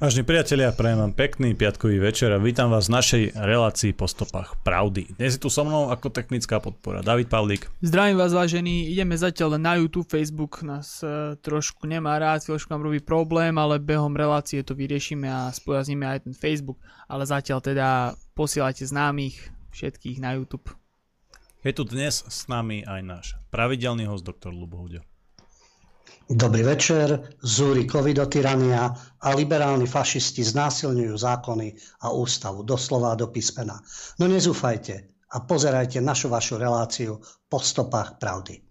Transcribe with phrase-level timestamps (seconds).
[0.00, 4.56] Vážení priatelia, prajem vám pekný piatkový večer a vítam vás v našej relácii po stopách
[4.64, 5.12] pravdy.
[5.20, 7.68] Dnes je tu so mnou ako technická podpora David Pavlík.
[7.84, 12.80] Zdravím vás vážení, ideme zatiaľ na YouTube, Facebook nás e, trošku nemá rád, trošku nám
[12.80, 18.16] robí problém, ale behom relácie to vyriešime a spojazníme aj ten Facebook, ale zatiaľ teda
[18.32, 20.72] posielajte známych všetkých na YouTube.
[21.60, 24.80] Je tu dnes s nami aj náš pravidelný host, doktor Lubo.
[26.30, 28.86] Dobrý večer, zúri covidotyrania
[29.18, 31.74] a liberálni fašisti znásilňujú zákony
[32.06, 33.82] a ústavu, doslova do písmena.
[34.22, 37.18] No nezúfajte a pozerajte našu vašu reláciu
[37.50, 38.62] po stopách pravdy.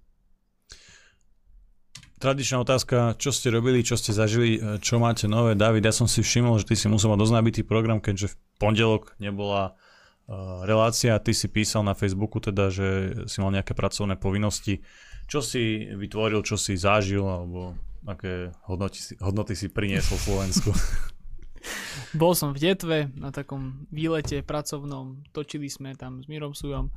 [2.23, 5.51] Tradičná otázka, čo ste robili, čo ste zažili, čo máte nové.
[5.51, 9.19] David, ja som si všimol, že ty si musel mať dosť program, keďže v pondelok
[9.19, 12.87] nebola uh, relácia ty si písal na Facebooku teda, že
[13.27, 14.79] si mal nejaké pracovné povinnosti.
[15.29, 17.77] Čo si vytvoril, čo si zažil, alebo
[18.09, 20.73] aké hodnoty si, hodnoty si priniesol Slovensku?
[22.19, 26.89] Bol som v Detve na takom výlete pracovnom, točili sme tam s Mirom Sujom,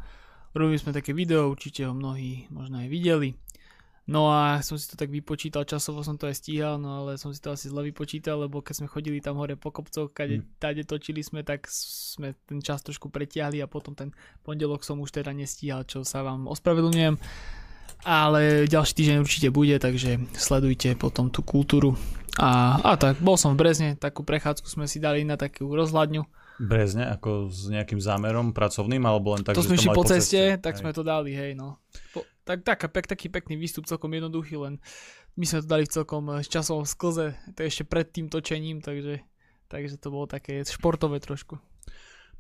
[0.56, 3.36] robili sme také video, určite ho mnohí možno aj videli.
[4.03, 7.30] No a som si to tak vypočítal, časovo som to aj stíhal, no ale som
[7.30, 10.58] si to asi zle vypočítal, lebo keď sme chodili tam hore po kopcoch, kade, hmm.
[10.58, 14.10] tade točili sme, tak sme ten čas trošku pretiahli a potom ten
[14.42, 17.14] pondelok som už teda nestíhal, čo sa vám ospravedlňujem
[18.03, 21.95] ale ďalší týždeň určite bude, takže sledujte potom tú kultúru.
[22.41, 26.25] A, a tak, bol som v Brezne, takú prechádzku sme si dali na takú rozhľadňu.
[26.62, 30.62] Brezne, ako s nejakým zámerom pracovným, alebo len tak, to sme išli po ceste, ceste,
[30.62, 30.81] tak hej.
[30.81, 31.81] sme to dali, hej, no.
[32.17, 34.81] Po, tak, tak, pek, taký pekný výstup, celkom jednoduchý, len
[35.37, 38.81] my sme to dali v celkom eh, časovom sklze, to je ešte pred tým točením,
[38.81, 39.20] takže,
[39.69, 41.61] takže to bolo také športové trošku.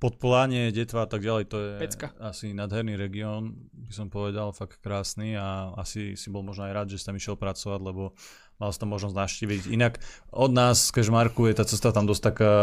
[0.02, 2.10] Podpolanie, Detva a tak ďalej, to je Pecka.
[2.18, 6.86] asi nadherný región, by som povedal, fakt krásny a asi si bol možno aj rád,
[6.90, 8.10] že si tam išiel pracovať, lebo
[8.58, 9.62] mal si tam možnosť naštíviť.
[9.70, 10.02] Inak
[10.34, 12.54] od nás z Kežmarku je tá cesta tam dosť taká,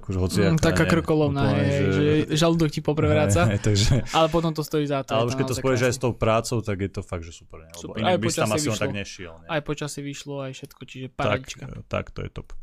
[0.00, 0.52] akože hociaká.
[0.56, 4.88] Mm, taká krkolovná, úplne, je, že, že žalúdok ti poprevráca, takže, ale potom to stojí
[4.88, 5.12] za to.
[5.12, 7.68] Ale už keď to spojíš aj s tou prácou, tak je to fakt, že super.
[7.68, 7.76] Ne?
[7.76, 8.00] super.
[8.00, 9.36] Inak by si tam asi vyšlo, tak nešiel.
[9.44, 9.46] Ne?
[9.52, 11.64] Aj počasie vyšlo, aj všetko, čiže paradička.
[11.68, 12.56] Tak, tak, to je top.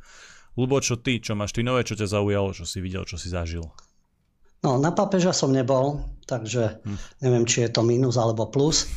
[0.57, 3.29] Lubo, čo ty, čo máš ty nové, čo ťa zaujalo, čo si videl, čo si
[3.29, 3.65] zažil?
[4.63, 6.97] No, na papeža som nebol, takže hm.
[7.19, 8.87] neviem, či je to minus alebo plus.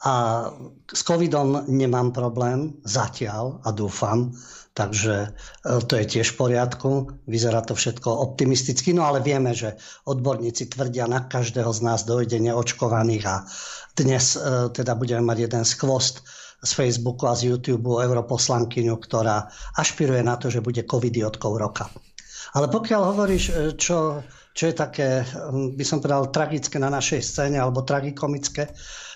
[0.00, 0.48] A
[0.88, 4.32] s covidom nemám problém zatiaľ a dúfam,
[4.72, 6.90] takže e, to je tiež v poriadku.
[7.28, 9.76] Vyzerá to všetko optimisticky, no ale vieme, že
[10.08, 13.44] odborníci tvrdia, na každého z nás dojde neočkovaných a
[13.92, 16.24] dnes e, teda budeme mať jeden skvost
[16.64, 21.92] z Facebooku a z YouTube europoslankyňu, ktorá ašpiruje na to, že bude covidiotkou roka.
[22.56, 24.24] Ale pokiaľ hovoríš, e, čo
[24.60, 28.68] čo je také, hm, by som povedal, tragické na našej scéne, alebo tragikomické,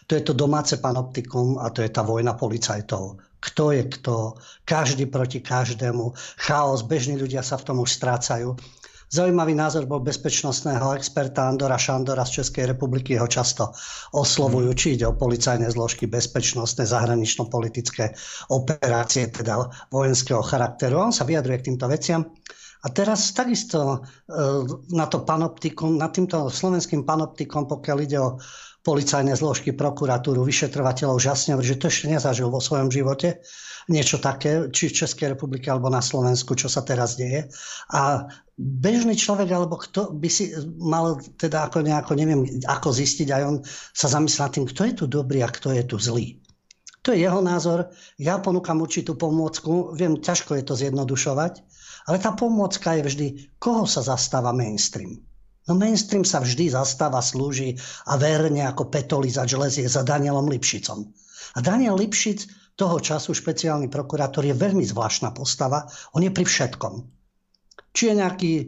[0.09, 3.21] to je to domáce panoptikum a to je tá vojna policajtov.
[3.45, 6.17] Kto je kto, každý proti každému,
[6.49, 8.57] chaos, bežní ľudia sa v tom už strácajú.
[9.13, 13.21] Zaujímavý názor bol bezpečnostného experta Andora Šandora z Českej republiky.
[13.21, 13.69] Ho často
[14.17, 18.17] oslovujú, či ide o policajné zložky, bezpečnostné, zahranično-politické
[18.49, 19.61] operácie, teda
[19.93, 21.05] vojenského charakteru.
[21.05, 22.33] On sa vyjadruje k týmto veciam.
[22.85, 23.99] A teraz takisto e,
[24.93, 28.37] na to panoptikum, nad týmto slovenským panoptikom, pokiaľ ide o
[28.85, 33.41] policajné zložky, prokuratúru, vyšetrovateľov, žasne, že to ešte nezažil vo svojom živote
[33.89, 37.49] niečo také, či v Českej republike alebo na Slovensku, čo sa teraz deje.
[37.93, 38.25] A
[38.57, 43.57] bežný človek, alebo kto by si mal teda ako nejako, neviem, ako zistiť, aj on
[43.93, 46.41] sa zamyslí nad tým, kto je tu dobrý a kto je tu zlý.
[47.05, 47.93] To je jeho názor.
[48.17, 49.93] Ja ponúkam určitú pomôcku.
[49.93, 51.61] Viem, ťažko je to zjednodušovať,
[52.05, 53.27] ale tá pomôcka je vždy,
[53.57, 55.21] koho sa zastáva mainstream.
[55.65, 61.09] No mainstream sa vždy zastáva, slúži a verne ako petolizač lezie za Danielom Lipšicom.
[61.57, 62.45] A Daniel Lipšic
[62.77, 65.89] toho času špeciálny prokurátor je veľmi zvláštna postava.
[66.13, 67.24] On je pri všetkom
[67.95, 68.65] či je, nejaký, e,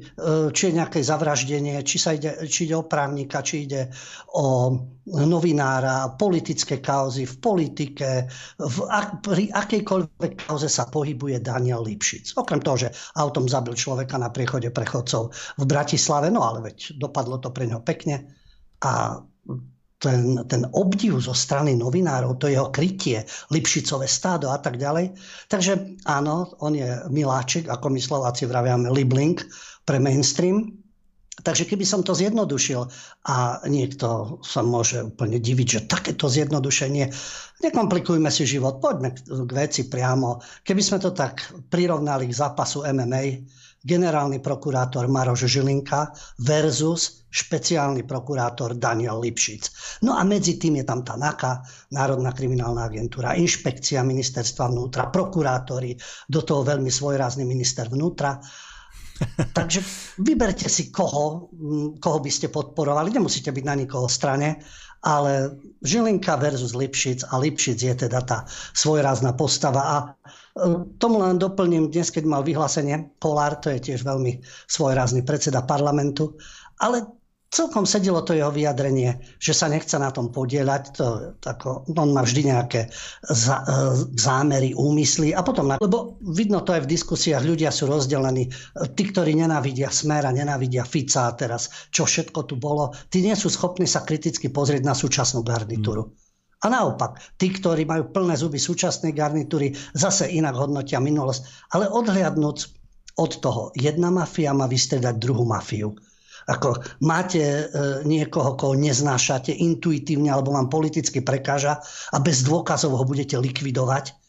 [0.55, 3.91] či je nejaké zavraždenie, či, sa ide, či ide o právnika, či ide
[4.39, 4.71] o
[5.07, 8.31] novinára, politické kauzy v politike,
[8.63, 8.77] v,
[9.19, 12.39] pri akejkoľvek kauze sa pohybuje Daniel Lipšic.
[12.39, 17.43] Okrem toho, že autom zabil človeka na priechode prechodcov v Bratislave, no ale veď dopadlo
[17.43, 18.31] to pre ňo pekne.
[18.87, 19.19] A
[19.98, 25.16] ten, ten obdiv zo strany novinárov, to jeho krytie, Lipšicové stádo a tak ďalej.
[25.48, 29.41] Takže áno, on je miláčik, ako my Slováci vraviame, Libling
[29.89, 30.77] pre mainstream.
[31.37, 32.89] Takže keby som to zjednodušil
[33.28, 37.13] a niekto sa môže úplne diviť, že takéto zjednodušenie,
[37.63, 40.43] nekomplikujme si život, poďme k veci priamo.
[40.65, 43.47] Keby sme to tak prirovnali k zápasu MMA,
[43.87, 46.11] generálny prokurátor Maroš Žilinka
[46.43, 49.71] versus špeciálny prokurátor Daniel Lipšic.
[50.03, 51.63] No a medzi tým je tam tá NAKA,
[51.95, 55.95] Národná kriminálna agentúra, inšpekcia ministerstva vnútra, prokurátori,
[56.27, 58.43] do toho veľmi svojrázny minister vnútra.
[59.57, 59.80] Takže
[60.21, 61.48] vyberte si koho,
[62.01, 63.13] koho by ste podporovali.
[63.13, 64.60] Nemusíte byť na nikoho strane,
[65.04, 68.39] ale Žilinka versus Lipšic a Lipšic je teda tá
[68.74, 70.07] svojrázna postava a e,
[71.01, 76.36] tomu len doplním, dnes keď mal vyhlásenie Kolár, to je tiež veľmi svojrázny predseda parlamentu,
[76.80, 77.07] ale
[77.51, 80.83] celkom sedelo to jeho vyjadrenie, že sa nechce na tom podieľať.
[80.98, 81.07] To,
[81.39, 82.91] tako, on má vždy nejaké
[83.27, 83.75] za, e,
[84.19, 88.51] zámery, úmysly a potom, lebo vidno to aj v diskusiách, ľudia sú rozdelení.
[88.95, 93.48] Tí, ktorí nenávidia Smera, nenávidia Fica a teraz, čo všetko tu bolo, tí nie sú
[93.48, 96.10] schopní sa kriticky pozrieť na súčasnú garnitúru.
[96.10, 96.27] Mm.
[96.65, 101.69] A naopak, tí, ktorí majú plné zuby súčasnej garnitúry, zase inak hodnotia minulosť.
[101.77, 102.59] Ale odhliadnúc
[103.21, 105.93] od toho, jedna mafia má vystredať druhú mafiu.
[106.47, 107.63] Ako máte e,
[108.07, 111.83] niekoho, koho neznášate intuitívne alebo vám politicky prekáža
[112.15, 114.26] a bez dôkazov ho budete likvidovať,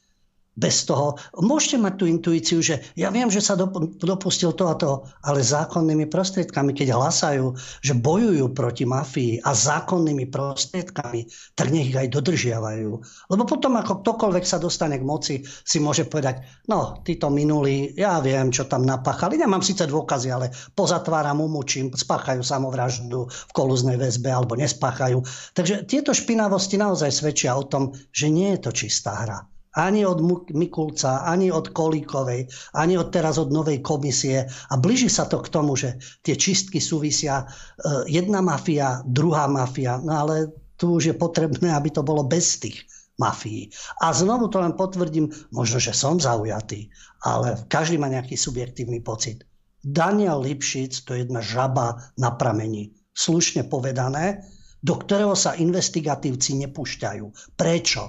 [0.58, 1.22] bez toho.
[1.38, 3.54] Môžete mať tú intuíciu, že ja viem, že sa
[4.02, 7.54] dopustil to a to, ale zákonnými prostriedkami, keď hlasajú,
[7.86, 12.90] že bojujú proti mafii a zákonnými prostriedkami, tak nech ich aj dodržiavajú.
[13.30, 18.18] Lebo potom, ako ktokoľvek sa dostane k moci, si môže povedať, no, títo minulí, ja
[18.18, 24.34] viem, čo tam napáchali, nemám síce dôkazy, ale pozatváram, umúčim, spáchajú samovraždu v kolúznej väzbe
[24.34, 25.22] alebo nespáchajú.
[25.54, 29.46] Takže tieto špinavosti naozaj svedčia o tom, že nie je to čistá hra
[29.78, 30.18] ani od
[30.58, 34.50] Mikulca, ani od Kolíkovej, ani od teraz od novej komisie.
[34.50, 40.02] A blíži sa to k tomu, že tie čistky súvisia e, jedna mafia, druhá mafia,
[40.02, 40.50] no ale
[40.82, 42.90] tu už je potrebné, aby to bolo bez tých
[43.22, 43.70] mafií.
[44.02, 46.90] A znovu to len potvrdím, možno, že som zaujatý,
[47.22, 49.46] ale každý má nejaký subjektívny pocit.
[49.82, 52.98] Daniel Lipšic to je jedna žaba na pramení.
[53.14, 54.42] Slušne povedané,
[54.82, 57.58] do ktorého sa investigatívci nepúšťajú.
[57.58, 58.04] Prečo?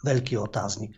[0.00, 0.96] Veľký otáznik.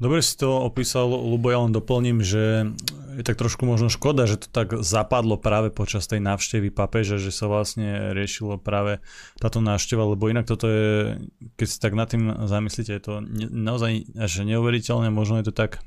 [0.00, 2.72] Dobre si to opísal, Lubo, ja len doplním, že
[3.20, 7.28] je tak trošku možno škoda, že to tak zapadlo práve počas tej návštevy papeža, že
[7.28, 9.04] sa vlastne riešilo práve
[9.36, 11.20] táto návšteva, lebo inak toto je,
[11.60, 13.20] keď si tak nad tým zamyslíte, je to
[13.52, 15.84] naozaj až neuveriteľné, možno je to tak,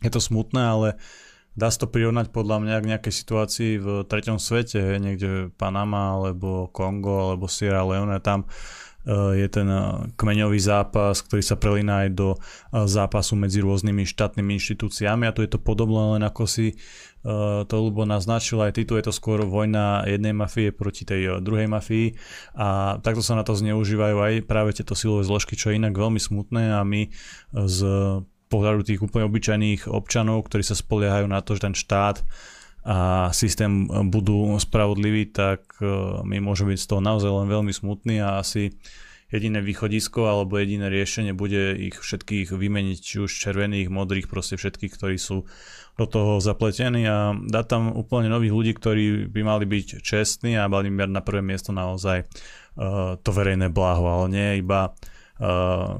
[0.00, 0.88] je to smutné, ale
[1.60, 6.72] dá sa to prirovnať podľa mňa k nejakej situácii v treťom svete, niekde Panama, alebo
[6.72, 8.48] Kongo, alebo Sierra Leone, tam
[9.06, 14.58] je ten eh, kmeňový zápas, ktorý sa prelína aj do eh, zápasu medzi rôznymi štátnymi
[14.58, 16.74] inštitúciami a tu je to podobné, len ako si
[17.66, 22.14] to ľubo naznačil, aj tu je to skôr vojna jednej mafie proti tej druhej mafii
[22.54, 26.22] a takto sa na to zneužívajú aj práve tieto silové zložky, čo je inak veľmi
[26.22, 27.10] smutné a my
[27.50, 27.78] z
[28.46, 32.22] pohľadu tých úplne obyčajných občanov, ktorí sa spoliehajú na to, že ten štát
[32.86, 35.90] a systém budú spravodliví, tak e,
[36.22, 38.78] my môžeme byť z toho naozaj len veľmi smutní a asi
[39.26, 44.94] jediné východisko alebo jediné riešenie bude ich všetkých vymeniť, či už červených, modrých, proste všetkých,
[44.94, 45.50] ktorí sú
[45.98, 47.02] do toho zapletení.
[47.10, 49.04] A dať tam úplne nových ľudí, ktorí
[49.34, 54.06] by mali byť čestní a mali mať na prvé miesto naozaj uh, to verejné bláho,
[54.06, 54.94] ale nie iba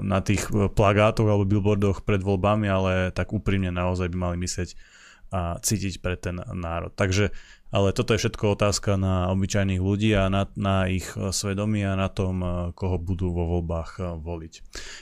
[0.01, 4.96] na tých plagátoch alebo billboardoch pred voľbami, ale tak úprimne naozaj by mali myslieť
[5.31, 6.95] a cítiť pre ten národ.
[6.95, 7.35] Takže,
[7.75, 11.99] ale toto je všetko otázka na obyčajných ľudí a na, na ich e, svedomí a
[11.99, 12.47] na tom, e,
[12.79, 14.55] koho budú vo voľbách e, voliť.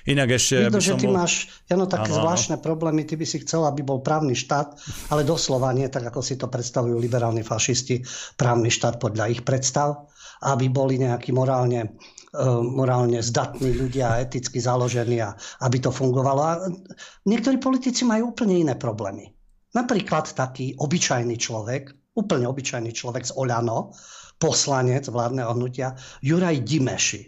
[0.08, 0.72] Inak ešte...
[0.72, 1.14] Vidno, že ty bol...
[1.20, 2.64] máš, Jano, také ano, zvláštne ano.
[2.64, 4.80] problémy, ty by si chcel, aby bol právny štát,
[5.12, 8.00] ale doslova nie, tak ako si to predstavujú liberálni fašisti,
[8.40, 10.08] právny štát podľa ich predstav,
[10.40, 11.94] aby boli nejakí morálne
[12.66, 16.42] morálne zdatní ľudia, eticky založení a aby to fungovalo.
[16.42, 16.52] A
[17.30, 19.30] niektorí politici majú úplne iné problémy.
[19.74, 23.90] Napríklad taký obyčajný človek, úplne obyčajný človek z Oľano,
[24.38, 27.22] poslanec vládneho hnutia, Juraj Dimeši.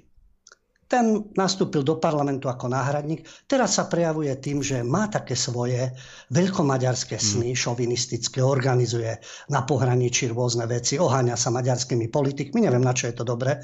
[0.86, 3.26] Ten nastúpil do parlamentu ako náhradník.
[3.50, 5.90] Teraz sa prejavuje tým, že má také svoje
[6.30, 7.58] veľkomaďarské sny, mm.
[7.58, 9.18] šovinistické, organizuje
[9.50, 13.58] na pohraničí rôzne veci, oháňa sa maďarskými politikmi, neviem na čo je to dobré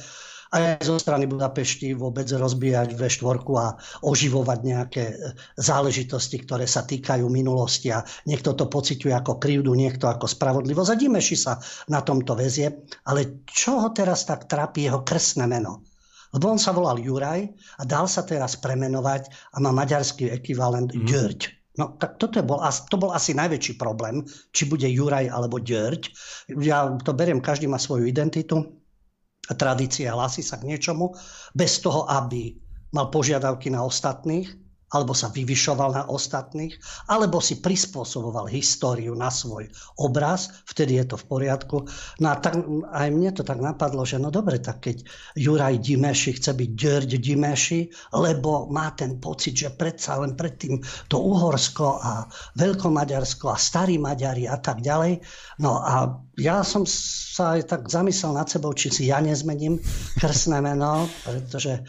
[0.52, 3.66] aj zo strany Budapešti vôbec rozbíjať V4 a
[4.04, 5.14] oživovať nejaké e,
[5.56, 11.00] záležitosti, ktoré sa týkajú minulosti a niekto to pociťuje ako krivdu, niekto ako spravodlivosť a
[11.00, 11.56] Dimeši sa
[11.88, 12.84] na tomto väzie.
[13.08, 15.88] Ale čo ho teraz tak trápi jeho krstné meno?
[16.36, 17.48] Lebo on sa volal Juraj
[17.80, 21.04] a dal sa teraz premenovať a má maďarský ekvivalent mm.
[21.08, 21.40] Ďurť.
[21.80, 22.60] No tak toto bol,
[22.92, 26.02] to bol asi najväčší problém, či bude Juraj alebo Ďurť.
[26.60, 28.81] Ja to beriem, každý má svoju identitu
[29.50, 31.10] tradície hlási sa k niečomu,
[31.50, 32.54] bez toho, aby
[32.94, 34.61] mal požiadavky na ostatných
[34.92, 36.76] alebo sa vyvyšoval na ostatných,
[37.08, 39.68] alebo si prispôsoboval históriu na svoj
[39.98, 41.76] obraz, vtedy je to v poriadku.
[42.20, 42.60] No a tak,
[42.92, 45.02] aj mne to tak napadlo, že no dobre, tak keď
[45.36, 47.80] Juraj Dimeši chce byť Ďörď Dimeši,
[48.16, 52.28] lebo má ten pocit, že predsa len predtým to Uhorsko a
[52.60, 55.24] Veľkomaďarsko a Starí Maďari a tak ďalej.
[55.60, 59.80] No a ja som sa aj tak zamyslel nad sebou, či si ja nezmením
[60.20, 61.84] krstné meno, pretože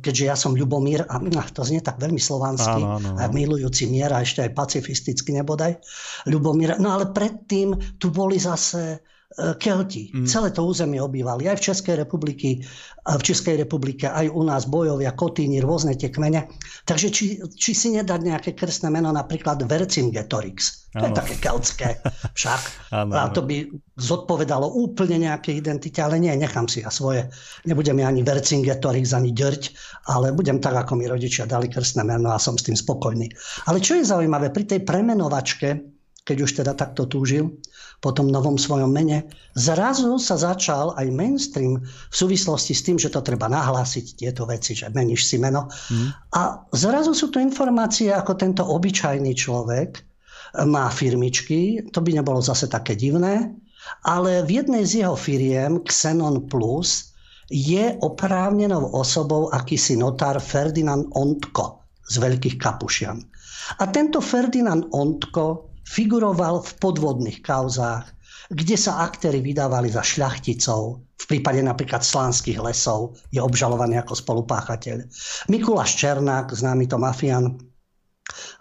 [0.00, 1.20] keďže ja som Ľubomír, a
[1.52, 3.32] to znie tak veľmi slovansky, áno, áno, áno.
[3.36, 5.76] milujúci mier a ešte aj pacifisticky nebodaj,
[6.24, 6.80] Ľubomír.
[6.80, 10.10] No ale predtým tu boli zase eh, Kelti.
[10.10, 10.26] Mm.
[10.26, 12.66] Celé to územie obývali aj v Českej republiky,
[13.06, 16.50] v Českej republike, aj u nás bojovia, kotýni, rôzne tie kmene.
[16.82, 20.90] Takže či, či si nedať nejaké krstné meno, napríklad Vercingetorix.
[20.98, 21.06] To ano.
[21.06, 21.88] je také keltské
[22.34, 22.60] však.
[22.98, 27.30] ano, a to by zodpovedalo úplne nejaké identite, ale nie, nechám si ja svoje.
[27.70, 29.62] Nebudem ja ani Vercingetorix, ani Ďrť,
[30.10, 33.30] ale budem tak, ako mi rodičia dali krstné meno a som s tým spokojný.
[33.70, 35.68] Ale čo je zaujímavé, pri tej premenovačke,
[36.26, 37.62] keď už teda takto túžil,
[38.00, 43.12] po tom novom svojom mene, zrazu sa začal aj mainstream v súvislosti s tým, že
[43.12, 45.68] to treba nahlásiť tieto veci, že meníš si meno.
[45.92, 46.08] Mm.
[46.32, 50.00] A zrazu sú to informácie, ako tento obyčajný človek
[50.64, 53.52] má firmičky, to by nebolo zase také divné,
[54.08, 57.12] ale v jednej z jeho firiem, Xenon Plus,
[57.50, 63.18] je oprávnenou osobou akýsi notár Ferdinand Ontko z Veľkých Kapušian.
[63.82, 68.06] A tento Ferdinand Ontko figuroval v podvodných kauzách,
[68.54, 71.02] kde sa aktéry vydávali za šľachticov.
[71.02, 75.02] V prípade napríklad slánskych lesov je obžalovaný ako spolupáchateľ.
[75.50, 77.58] Mikuláš Černák, známy to mafián,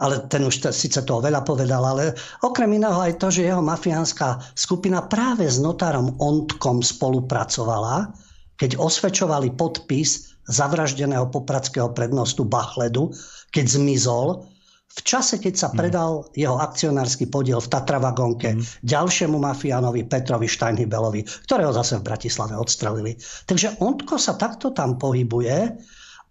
[0.02, 3.62] ale ten už to, síce toho veľa povedal, ale okrem iného aj to, že jeho
[3.62, 8.10] mafiánska skupina práve s notárom Ontkom spolupracovala,
[8.58, 13.14] keď osvedčovali podpis zavraždeného popradského prednostu Bachledu,
[13.54, 14.50] keď zmizol
[14.90, 15.76] v čase, keď sa mhm.
[15.78, 16.26] predal mm.
[16.34, 18.82] jeho akcionársky podiel v Tatravagonke mm.
[18.82, 23.14] ďalšiemu mafiánovi Petrovi Steinhibelovi, ktorého zase v Bratislave odstrelili.
[23.46, 25.58] Takže Ontko sa takto tam pohybuje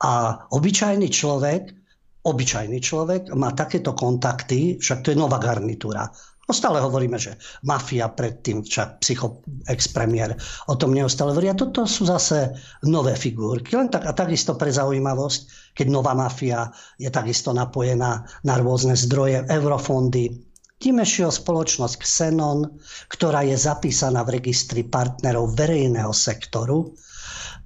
[0.02, 0.12] a
[0.50, 1.62] obyčajný človek,
[2.26, 6.10] obyčajný človek má takéto kontakty, však to je nová garnitúra.
[6.48, 7.36] No stále hovoríme, že
[7.68, 10.32] mafia predtým, však psycho ex-premiér
[10.72, 11.52] o tom neustále hovorí.
[11.52, 12.56] A toto sú zase
[12.88, 13.76] nové figurky.
[13.76, 19.44] Len tak, a takisto pre zaujímavosť, keď nová mafia je takisto napojená na rôzne zdroje,
[19.44, 22.78] eurofondy, Timešio spoločnosť Xenon,
[23.10, 26.94] ktorá je zapísaná v registri partnerov verejného sektoru,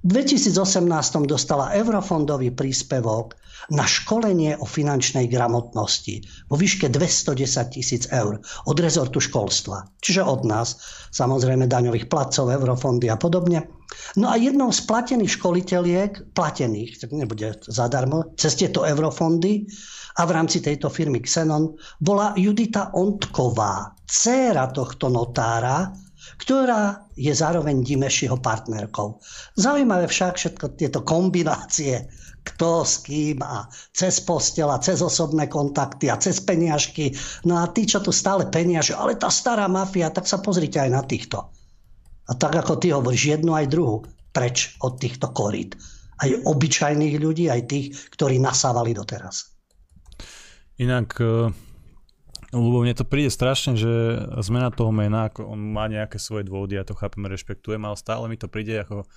[0.03, 0.83] v 2018
[1.23, 3.39] dostala eurofondový príspevok
[3.71, 6.19] na školenie o finančnej gramotnosti
[6.51, 7.39] vo výške 210
[7.71, 10.75] tisíc eur od rezortu školstva, čiže od nás,
[11.15, 13.63] samozrejme daňových placov, eurofondy a podobne.
[14.19, 19.63] No a jednou z platených školiteľiek, platených, tak nebude zadarmo, cez tieto eurofondy
[20.19, 25.95] a v rámci tejto firmy Xenon bola Judita Ontková, dcéra tohto notára,
[26.39, 29.21] ktorá je zároveň Dimešiho partnerkou.
[29.59, 32.09] Zaujímavé však všetko tieto kombinácie,
[32.43, 37.15] kto s kým a cez postel cez osobné kontakty a cez peniažky.
[37.47, 40.91] No a tí, čo tu stále peniaže, ale tá stará mafia, tak sa pozrite aj
[40.91, 41.39] na týchto.
[42.27, 45.75] A tak ako ty hovoríš, jednu aj druhú, preč od týchto korít.
[46.19, 49.51] Aj obyčajných ľudí, aj tých, ktorí nasávali doteraz.
[50.79, 51.15] Inak
[52.53, 53.89] lebo mne to príde strašne, že
[54.45, 58.29] zmena toho mena, ako on má nejaké svoje dôvody, ja to chápem, rešpektujem, ale stále
[58.29, 59.09] mi to príde ako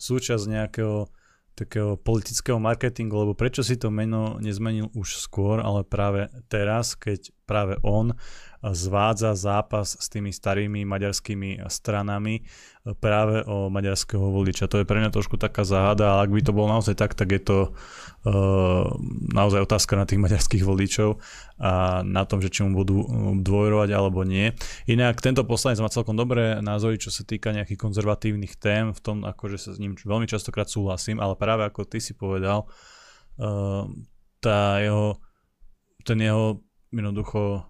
[0.00, 1.12] súčasť nejakého
[1.58, 7.34] takého politického marketingu, lebo prečo si to meno nezmenil už skôr, ale práve teraz, keď
[7.50, 8.14] práve on
[8.62, 12.46] zvádza zápas s tými starými maďarskými stranami
[12.96, 14.70] práve o maďarského voliča.
[14.72, 17.28] To je pre mňa trošku taká záhada, ale ak by to bolo naozaj tak, tak
[17.28, 17.58] je to
[18.24, 18.88] uh,
[19.34, 21.20] naozaj otázka na tých maďarských voličov
[21.60, 24.56] a na tom, že či mu budú uh, dôverovať alebo nie.
[24.88, 29.16] Inak tento poslanec má celkom dobré názory, čo sa týka nejakých konzervatívnych tém, v tom
[29.28, 32.64] akože sa s ním veľmi častokrát súhlasím, ale práve ako ty si povedal,
[33.42, 33.84] uh,
[34.38, 35.18] tá jeho,
[36.06, 37.68] ten jeho jednoducho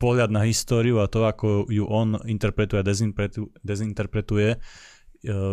[0.00, 4.56] pohľad na históriu a to, ako ju on interpretuje a dezinterpretuje, dezinterpretuje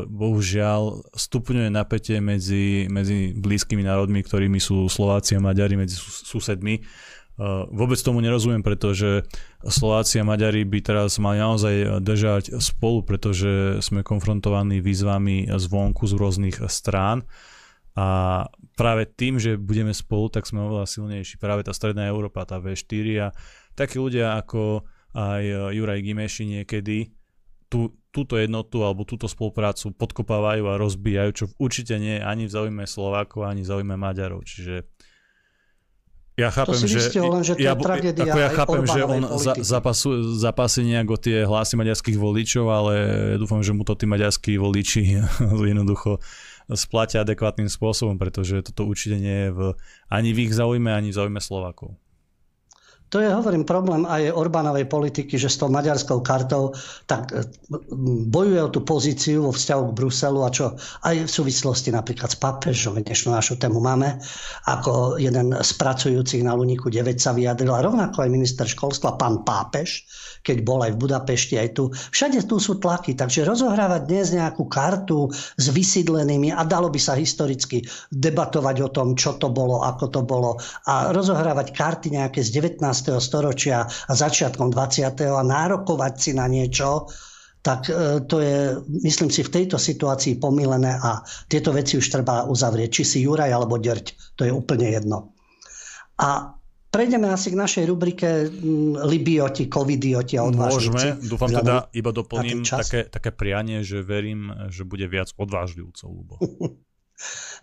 [0.08, 6.80] bohužiaľ stupňuje napätie medzi, medzi blízkymi národmi, ktorými sú Slováci a Maďari, medzi susedmi.
[6.80, 6.82] E,
[7.68, 9.28] vôbec tomu nerozumiem, pretože
[9.68, 16.14] Slováci a Maďari by teraz mali naozaj držať spolu, pretože sme konfrontovaní výzvami zvonku z
[16.16, 17.28] rôznych strán
[17.98, 18.46] a
[18.78, 21.42] práve tým, že budeme spolu, tak sme oveľa silnejší.
[21.42, 23.28] Práve tá stredná Európa, tá V4 a
[23.78, 24.82] takí ľudia ako
[25.14, 27.14] aj e, Juraj Gimeši niekedy
[27.70, 32.52] tú, túto jednotu alebo túto spoluprácu podkopávajú a rozbijajú, čo určite nie je ani v
[32.52, 34.42] záujme Slovákov, ani v záujme Maďarov.
[34.42, 34.88] Čiže
[36.38, 40.86] ja chápem, že, len, že to ja, ako ja chápem, že on za, zapasu, zapasí
[40.86, 42.94] nejak o tie hlasy maďarských voličov, ale
[43.42, 45.18] dúfam, že mu to tí maďarskí voliči
[45.74, 46.22] jednoducho
[46.78, 49.60] splatia adekvátnym spôsobom, pretože toto určite nie je v,
[50.14, 51.98] ani v ich záujme, ani v záujme Slovákov.
[53.08, 56.76] To je, hovorím, problém aj Orbánovej politiky, že s tou maďarskou kartou
[57.08, 57.48] tak e,
[58.28, 60.76] bojuje o tú pozíciu vo vzťahu k Bruselu a čo
[61.08, 64.20] aj v súvislosti napríklad s papežom, dnešnú našu tému máme,
[64.68, 69.48] ako jeden z pracujúcich na Luniku 9 sa vyjadril a rovnako aj minister školstva, pán
[69.48, 70.04] Pápež,
[70.44, 71.92] keď bol aj v Budapešti, aj tu.
[71.92, 77.16] Všade tu sú tlaky, takže rozohrávať dnes nejakú kartu s vysídlenými a dalo by sa
[77.16, 82.64] historicky debatovať o tom, čo to bolo, ako to bolo a rozohrávať karty nejaké z
[82.64, 82.80] 19.
[83.00, 85.14] storočia a začiatkom 20.
[85.28, 87.10] a nárokovať si na niečo,
[87.62, 91.20] tak e, to je, myslím si, v tejto situácii pomilené a
[91.52, 92.90] tieto veci už treba uzavrieť.
[92.90, 95.36] Či si Juraj alebo Ďrť, to je úplne jedno.
[96.18, 98.48] A Prejdeme asi k našej rubrike
[99.06, 101.20] Libioti, Covidioti a odvážlivci.
[101.20, 106.40] Môžeme, dúfam teda, iba doplním také, také prianie, že verím, že bude viac odvážlivcov, Lubo.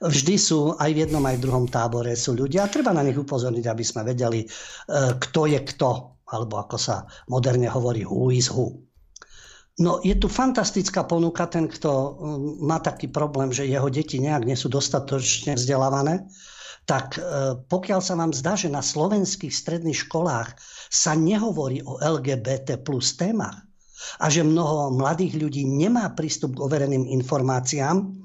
[0.03, 3.15] Vždy sú aj v jednom, aj v druhom tábore sú ľudia a treba na nich
[3.15, 4.49] upozorniť, aby sme vedeli, e,
[5.15, 5.91] kto je kto,
[6.35, 8.83] alebo ako sa moderne hovorí, who is who.
[9.79, 14.47] No je tu fantastická ponuka, ten, kto mm, má taký problém, že jeho deti nejak
[14.47, 16.27] nie sú dostatočne vzdelávané,
[16.85, 20.59] tak e, pokiaľ sa vám zdá, že na slovenských stredných školách
[20.91, 23.63] sa nehovorí o LGBT plus témach
[24.19, 28.24] a že mnoho mladých ľudí nemá prístup k overeným informáciám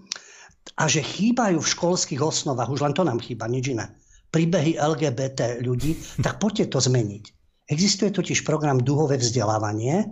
[0.75, 3.89] a že chýbajú v školských osnovách, už len to nám chýba, nič iné,
[4.29, 7.23] príbehy LGBT ľudí, tak poďte to zmeniť.
[7.69, 10.09] Existuje totiž program Duhové vzdelávanie,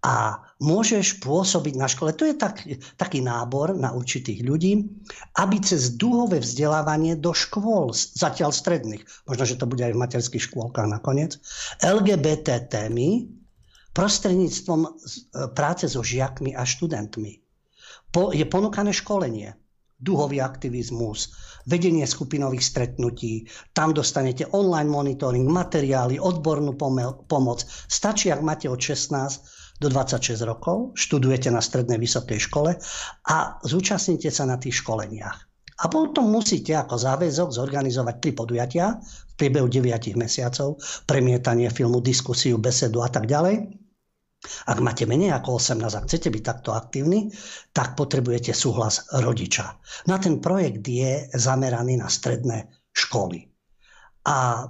[0.00, 2.16] a môžeš pôsobiť na škole.
[2.16, 2.64] To je tak,
[2.96, 4.88] taký nábor na určitých ľudí,
[5.36, 10.44] aby cez dúhové vzdelávanie do škôl, zatiaľ stredných, možno, že to bude aj v materských
[10.48, 11.36] škôlkach nakoniec,
[11.84, 13.28] LGBT témy
[13.92, 14.90] prostredníctvom e,
[15.52, 17.44] práce so žiakmi a študentmi.
[18.08, 19.52] Po, je ponúkané školenie,
[20.00, 21.30] duhový aktivizmus,
[21.68, 23.44] vedenie skupinových stretnutí.
[23.76, 26.74] Tam dostanete online monitoring, materiály, odbornú
[27.28, 27.68] pomoc.
[27.68, 32.76] Stačí, ak máte od 16 do 26 rokov, študujete na strednej vysokej škole
[33.28, 35.36] a zúčastnite sa na tých školeniach.
[35.80, 40.76] A potom musíte ako záväzok zorganizovať tri podujatia v priebehu 9 mesiacov,
[41.08, 43.79] premietanie filmu, diskusiu, besedu a tak ďalej.
[44.66, 47.30] Ak máte menej ako 18 a chcete byť takto aktívni,
[47.74, 49.78] tak potrebujete súhlas rodiča.
[50.06, 53.46] Na ten projekt je zameraný na stredné školy.
[54.26, 54.68] A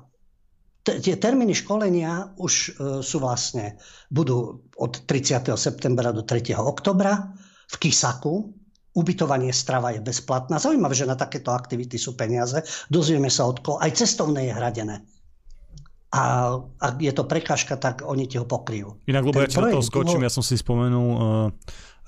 [0.84, 2.70] tie termíny školenia už e,
[3.04, 3.76] sú vlastne,
[4.08, 5.52] budú od 30.
[5.54, 6.56] septembra do 3.
[6.56, 7.36] oktobra
[7.70, 8.56] v Kisaku.
[8.90, 10.58] Ubytovanie strava je bezplatná.
[10.58, 12.58] Zaujímavé, že na takéto aktivity sú peniaze.
[12.90, 13.78] Dozvieme sa od koho.
[13.78, 14.96] Aj cestovné je hradené.
[16.10, 18.98] A ak je to prekážka, tak oni ti ho pokryjú.
[19.06, 21.22] Inak, lebo ja ti do toho skočím, ja som si spomenul uh,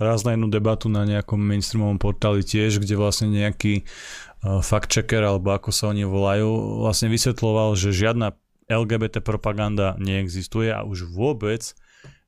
[0.03, 5.55] raz na jednu debatu na nejakom mainstreamovom portáli tiež, kde vlastne nejaký uh, fact-checker, alebo
[5.55, 8.35] ako sa oni volajú, vlastne vysvetloval, že žiadna
[8.67, 11.63] LGBT propaganda neexistuje a už vôbec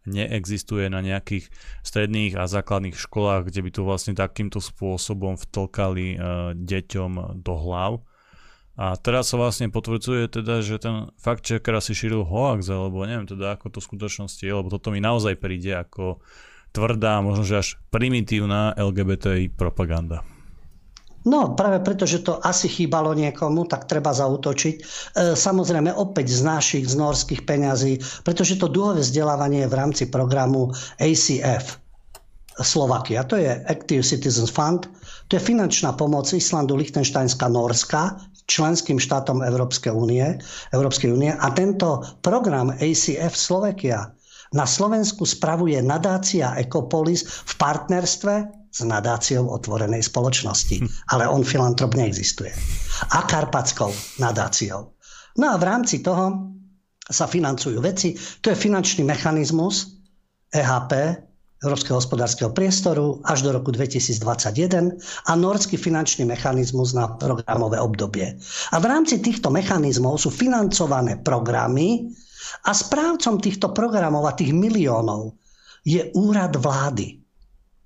[0.04, 1.48] neexistuje na nejakých
[1.82, 8.04] stredných a základných školách, kde by to vlastne takýmto spôsobom vtlkali uh, deťom do hlav.
[8.74, 13.30] A teraz sa vlastne potvrdzuje teda, že ten fakt checker asi šíril hoax, alebo neviem
[13.30, 16.18] teda ako to v skutočnosti je, lebo toto mi naozaj príde ako
[16.74, 20.26] tvrdá, možno že až primitívna LGBTI propaganda.
[21.24, 24.74] No, práve preto, že to asi chýbalo niekomu, tak treba zautočiť.
[24.76, 24.82] E,
[25.32, 27.96] samozrejme, opäť z našich, z norských peňazí,
[28.28, 31.80] pretože to dlhové vzdelávanie je v rámci programu ACF
[32.60, 33.24] Slovakia.
[33.24, 34.84] To je Active Citizens Fund.
[35.34, 40.22] To je finančná pomoc Islandu, Liechtensteinska, Norska, členským štátom Európskej únie,
[40.70, 41.34] Európskej únie.
[41.34, 44.14] A tento program ACF Slovakia
[44.54, 48.34] na Slovensku spravuje nadácia Ecopolis v partnerstve
[48.70, 50.86] s nadáciou otvorenej spoločnosti.
[50.86, 50.88] Hm.
[51.18, 52.54] Ale on filantrop neexistuje.
[53.10, 53.90] A karpatskou
[54.22, 54.94] nadáciou.
[55.34, 56.46] No a v rámci toho
[57.10, 58.14] sa financujú veci.
[58.38, 59.98] To je finančný mechanizmus
[60.54, 60.94] EHP,
[61.64, 68.36] Európskeho hospodárskeho priestoru až do roku 2021 a norský finančný mechanizmus na programové obdobie.
[68.70, 72.12] A v rámci týchto mechanizmov sú financované programy
[72.68, 75.32] a správcom týchto programov a tých miliónov
[75.88, 77.24] je úrad vlády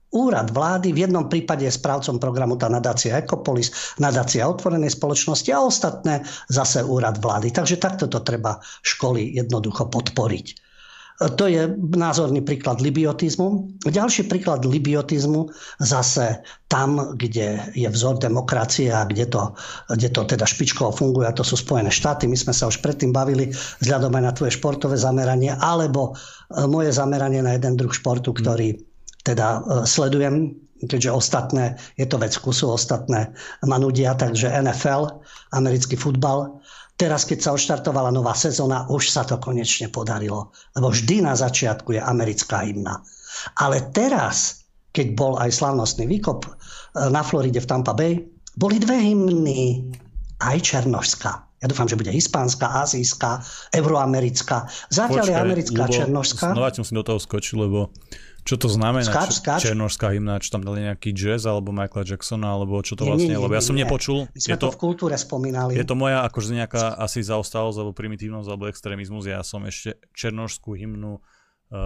[0.09, 5.61] úrad vlády, v jednom prípade je správcom programu tá nadácia Ecopolis, nadácia otvorenej spoločnosti a
[5.61, 7.53] ostatné zase úrad vlády.
[7.53, 10.68] Takže takto to treba školy jednoducho podporiť.
[11.19, 11.67] To je
[11.99, 13.67] názorný príklad libiotizmu.
[13.83, 15.51] Ďalší príklad libiotizmu
[15.83, 19.51] zase tam, kde je vzor demokracie a kde to,
[19.91, 22.31] kde to teda špičkovo funguje, a to sú Spojené štáty.
[22.31, 23.51] My sme sa už predtým bavili
[23.83, 26.15] vzhľadom aj na tvoje športové zameranie, alebo
[26.55, 28.79] e, moje zameranie na jeden druh športu, ktorý
[29.27, 30.55] teda e, sledujem,
[30.87, 33.35] keďže ostatné, je to vec kusu, ostatné
[33.67, 35.19] ma nudia, takže NFL,
[35.51, 36.63] americký futbal,
[36.99, 40.51] Teraz, keď sa odštartovala nová sezóna, už sa to konečne podarilo.
[40.75, 42.99] Lebo vždy na začiatku je americká hymna.
[43.63, 46.51] Ale teraz, keď bol aj slavnostný výkop e,
[47.15, 48.19] na Floride v Tampa Bay,
[48.59, 49.87] boli dve hymny,
[50.43, 51.33] aj černožská.
[51.59, 53.43] Ja dúfam, že bude hispánska, azijská,
[53.75, 54.67] euroamerická.
[54.91, 56.47] Zatiaľ Počkaj, je americká, černožská.
[56.55, 57.95] Znova som do toho skočil, lebo
[58.49, 59.05] čo to znamená?
[59.05, 59.61] Skáč, skáč.
[59.69, 63.29] Černožská hymna, čo tam dali nejaký jazz alebo Michaela Jacksona, alebo čo to nie, vlastne,
[63.29, 63.85] nie, nie, lebo ja som nie.
[63.85, 64.25] nepočul.
[64.33, 65.77] My sme je to, to v kultúre spomínali.
[65.77, 69.29] Je to moja akože nejaká asi zaostalosť alebo primitívnosť alebo extrémizmus.
[69.29, 71.21] Ja som ešte černožskú hymnu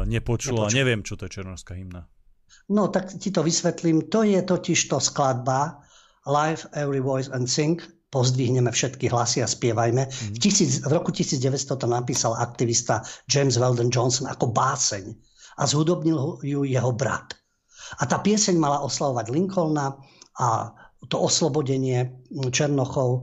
[0.06, 2.06] nepočul, nepočul a neviem, čo to je černožská hymna.
[2.70, 4.06] No tak ti to vysvetlím.
[4.14, 5.82] To je totiž to skladba
[6.30, 10.04] Live Every Voice and Sing pozdvihneme všetky hlasy a spievajme.
[10.06, 11.48] V, tisíc, v roku 1900
[11.80, 17.34] to napísal aktivista James Weldon Johnson ako báseň a zhudobnil ju jeho brat.
[18.00, 19.96] A tá pieseň mala oslavovať Lincolna
[20.40, 20.72] a
[21.10, 23.20] to oslobodenie Černochov e,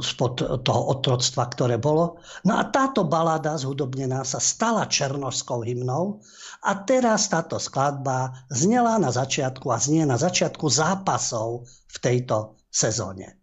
[0.00, 2.22] spod toho otroctva, ktoré bolo.
[2.46, 6.22] No a táto balada zhudobnená sa stala černožskou hymnou
[6.62, 13.42] a teraz táto skladba znela na začiatku a znie na začiatku zápasov v tejto sezóne.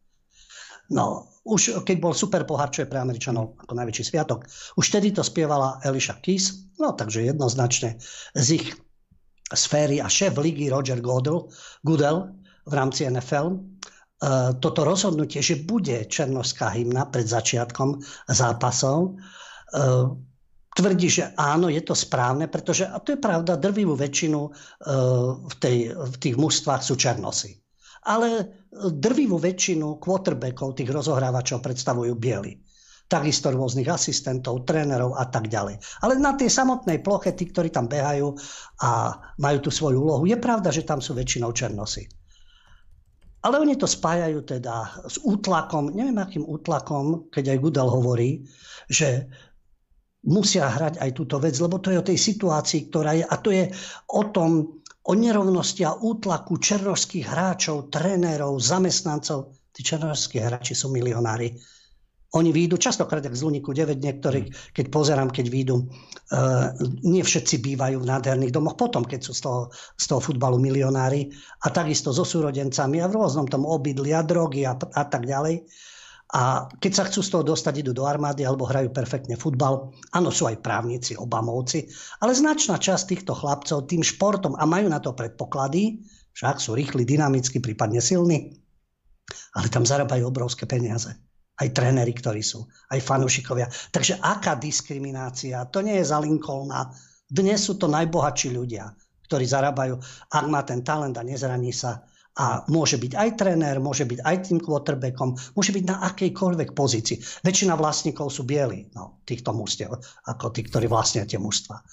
[0.89, 4.46] No, už keď bol super pohár, čo je pre Američanov ako najväčší sviatok,
[4.78, 7.98] už vtedy to spievala Elisha Keys, no takže jednoznačne
[8.38, 8.68] z ich
[9.50, 11.50] sféry a šéf ligy Roger Goodell,
[11.82, 12.30] Goodell
[12.70, 13.58] v rámci NFL e,
[14.62, 17.98] toto rozhodnutie, že bude černovská hymna pred začiatkom
[18.30, 19.18] zápasov,
[19.74, 19.82] e,
[20.78, 24.50] tvrdí, že áno, je to správne, pretože, a to je pravda, drvivú väčšinu e,
[25.50, 27.58] v, tej, v tých mužstvách sú černosy
[28.10, 28.30] ale
[28.74, 32.58] drvivú väčšinu quarterbackov, tých rozohrávačov predstavujú bieli.
[33.10, 35.82] Takisto rôznych asistentov, trénerov a tak ďalej.
[36.06, 38.38] Ale na tej samotnej ploche, tí, ktorí tam behajú
[38.86, 42.06] a majú tú svoju úlohu, je pravda, že tam sú väčšinou černosy.
[43.39, 48.45] Ale oni to spájajú teda s útlakom, neviem akým útlakom, keď aj Gudel hovorí,
[48.91, 49.32] že
[50.28, 53.56] musia hrať aj túto vec, lebo to je o tej situácii, ktorá je, a to
[53.56, 53.72] je
[54.12, 54.79] o tom,
[55.10, 59.58] o nerovnosti a útlaku černožských hráčov, trénerov, zamestnancov.
[59.74, 61.58] Tí černožskí hráči sú milionári.
[62.38, 64.54] Oni výjdu, častokrát jak z Luniku 9, niektorí, hmm.
[64.78, 69.41] keď pozerám, keď výjdu, uh, nie všetci bývajú v nádherných domoch, potom, keď sú z
[69.50, 69.62] toho,
[69.98, 71.34] z toho futbalu milionári
[71.65, 75.65] a takisto so súrodencami a v rôznom tom obydli a drogy a, a tak ďalej.
[76.30, 79.89] A keď sa chcú z toho dostať, idú do armády alebo hrajú perfektne futbal.
[80.13, 81.89] Áno, sú aj právnici, obamovci,
[82.22, 86.06] ale značná časť týchto chlapcov tým športom a majú na to predpoklady,
[86.38, 88.62] však sú rýchli, dynamicky, prípadne silní,
[89.58, 91.10] ale tam zarábajú obrovské peniaze.
[91.60, 92.63] Aj tréneri, ktorí sú,
[92.94, 93.68] aj fanúšikovia.
[93.92, 95.65] Takže aká diskriminácia?
[95.74, 96.88] To nie je za Lincolna.
[97.28, 98.88] Dnes sú to najbohatší ľudia,
[99.28, 100.00] ktorí zarábajú,
[100.32, 102.06] ak má ten talent a nezraní sa,
[102.39, 107.19] a môže byť aj tréner, môže byť aj tým quarterbackom, môže byť na akejkoľvek pozícii.
[107.43, 111.84] Väčšina vlastníkov sú bieli, no, týchto mústiev, ako tí, ktorí vlastnia tie mužstva.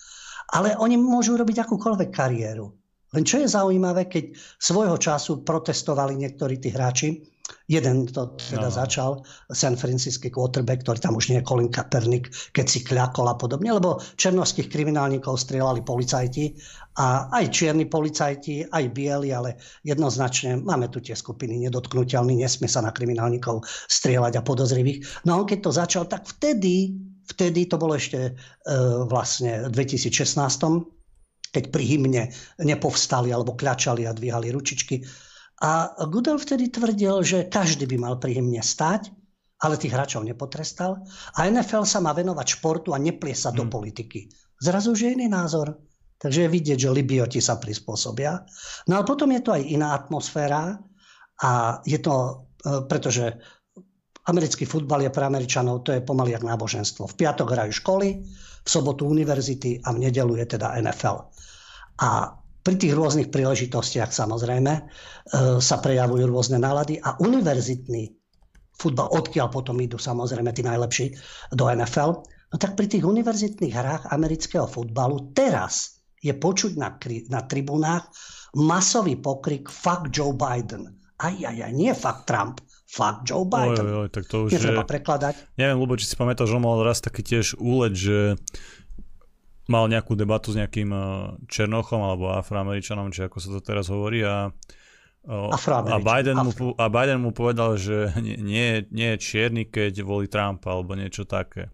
[0.55, 2.71] Ale oni môžu robiť akúkoľvek kariéru.
[3.11, 7.27] Len čo je zaujímavé, keď svojho času protestovali niektorí tí hráči,
[7.67, 8.75] Jeden to teda no.
[8.75, 9.11] začal,
[9.51, 13.75] San Francisco quarterback, ktorý tam už nie je Colin Kaepernick, keď si kľakol a podobne,
[13.75, 16.55] lebo černovských kriminálnikov strieľali policajti
[17.03, 22.87] a aj čierni policajti, aj bieli, ale jednoznačne máme tu tie skupiny nedotknutelní, nesmie sa
[22.87, 25.27] na kriminálnikov strieľať a podozrivých.
[25.27, 26.95] No a on keď to začal, tak vtedy,
[27.27, 28.33] vtedy to bolo ešte e,
[29.11, 30.87] vlastne v 2016,
[31.51, 32.31] keď pri hymne
[32.63, 35.03] nepovstali alebo kľačali a dvíhali ručičky,
[35.57, 39.09] a Goodell vtedy tvrdil, že každý by mal pri hymne stať,
[39.57, 41.01] ale tých hráčov nepotrestal.
[41.41, 43.57] A NFL sa má venovať športu a neplie sa hmm.
[43.57, 44.29] do politiky.
[44.61, 45.81] Zrazu už je iný názor.
[46.17, 48.41] Takže je vidieť, že Libioti sa prispôsobia.
[48.89, 50.81] No ale potom je to aj iná atmosféra
[51.45, 53.37] a je to, e, pretože
[54.25, 57.13] americký futbal je pre Američanov, to je pomaly jak náboženstvo.
[57.13, 58.09] V piatok hrajú školy,
[58.65, 61.29] v sobotu univerzity a v nedelu je teda NFL.
[62.01, 62.33] A
[62.67, 64.83] pri tých rôznych príležitostiach samozrejme e,
[65.63, 68.11] sa prejavujú rôzne nálady a univerzitný
[68.75, 71.07] futbal, odkiaľ potom idú samozrejme tí najlepší
[71.55, 76.99] do NFL, no tak pri tých univerzitných hrách amerického futbalu teraz je počuť na,
[77.31, 78.11] na tribunách
[78.59, 80.91] masový pokrik fuck Joe Biden.
[81.23, 83.87] Aj, aj, aj, nie fuck Trump, fuck Joe Biden.
[83.87, 84.91] Oj, oj, tak to už Netreba je...
[84.91, 85.35] prekladať.
[85.55, 88.37] Neviem, lebo či si pamätáš, že mal raz taký tiež úlet, že
[89.67, 90.91] mal nejakú debatu s nejakým
[91.51, 94.55] Černochom alebo Afroameričanom, či ako sa to teraz hovorí a
[95.27, 100.63] a Biden, mu, a Biden mu povedal, že nie, nie je čierny, keď volí Trump
[100.71, 101.67] alebo niečo také.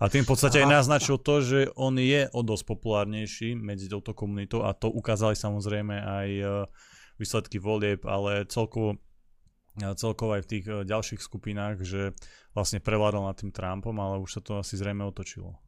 [0.00, 4.16] A tým v podstate aj naznačil to, že on je o dosť populárnejší medzi touto
[4.16, 6.44] komunitou a to ukázali samozrejme aj e,
[7.20, 8.96] výsledky volieb, ale celkovo,
[9.76, 12.16] e, celkovo aj v tých e, ďalších skupinách, že
[12.56, 15.60] vlastne prevládol nad tým Trumpom, ale už sa to asi zrejme otočilo.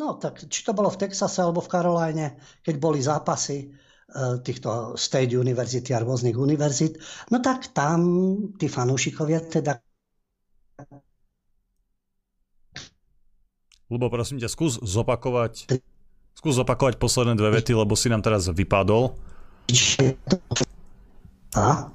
[0.00, 3.68] No tak či to bolo v Texase alebo v Karolajne, keď boli zápasy,
[4.10, 6.98] E, týchto state univerzity a rôznych univerzit,
[7.30, 8.02] no tak tam
[8.58, 9.78] tí fanúšikovia teda
[13.90, 15.66] Lubo, prosím ťa, skús zopakovať,
[16.34, 19.18] skús zopakovať posledné dve vety, lebo si nám teraz vypadol.
[21.58, 21.90] A?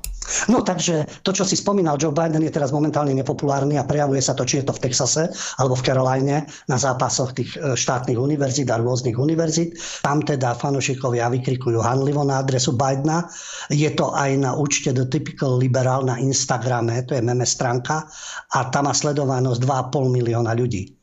[0.50, 4.34] No takže to, čo si spomínal, Joe Biden je teraz momentálne nepopulárny a prejavuje sa
[4.34, 5.30] to, či je to v Texase
[5.62, 9.78] alebo v Caroline na zápasoch tých e, štátnych univerzít a rôznych univerzít.
[10.02, 13.30] Tam teda fanúšikovia vykrikujú hanlivo na adresu Bidena.
[13.70, 18.10] Je to aj na účte The Typical Liberal na Instagrame, to je meme stránka
[18.58, 20.95] a tam má sledovanosť 2,5 milióna ľudí.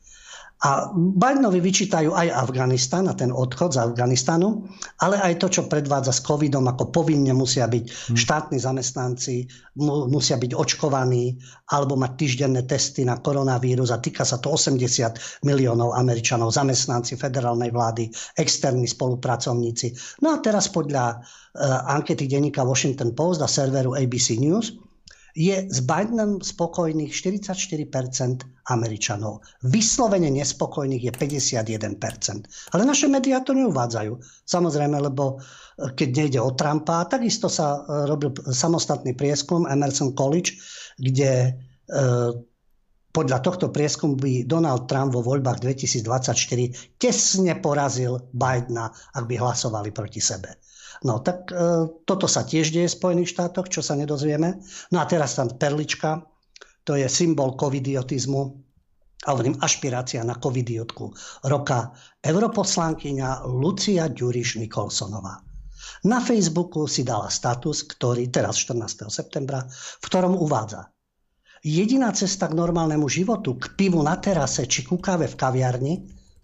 [0.62, 4.62] A Bidenovi vyčítajú aj Afganistan a ten odchod z Afganistanu,
[5.02, 8.14] ale aj to, čo predvádza s covidom, ako povinne musia byť hmm.
[8.14, 9.50] štátni zamestnanci,
[9.82, 11.34] mu, musia byť očkovaní
[11.74, 17.74] alebo mať týždenné testy na koronavírus a týka sa to 80 miliónov Američanov, zamestnanci federálnej
[17.74, 18.06] vlády,
[18.38, 19.98] externí spolupracovníci.
[20.22, 24.91] No a teraz podľa uh, ankety denníka Washington Post a serveru ABC News
[25.32, 29.42] je s Bidenom spokojných 44% Američanov.
[29.64, 32.76] Vyslovene nespokojných je 51%.
[32.76, 34.12] Ale naše médiá to neuvádzajú.
[34.46, 40.54] Samozrejme, lebo e, keď nejde o Trumpa, takisto sa e, robil samostatný prieskum Emerson College,
[41.00, 41.50] kde e,
[43.12, 49.92] podľa tohto prieskumu by Donald Trump vo voľbách 2024 tesne porazil Bidena, ak by hlasovali
[49.92, 50.56] proti sebe.
[51.02, 54.62] No tak e, toto sa tiež deje v Spojených štátoch, čo sa nedozvieme.
[54.94, 56.22] No a teraz tam perlička,
[56.86, 58.42] to je symbol covidiotizmu,
[59.26, 61.14] hovorím ašpirácia na covidiotku
[61.46, 65.38] roka, europoslankyňa Lucia Ďuriš Nikolsonová.
[66.06, 69.06] Na Facebooku si dala status, ktorý teraz 14.
[69.06, 70.90] septembra, v ktorom uvádza
[71.62, 75.94] Jediná cesta k normálnemu životu, k pivu na terase či ku káve v kaviarni,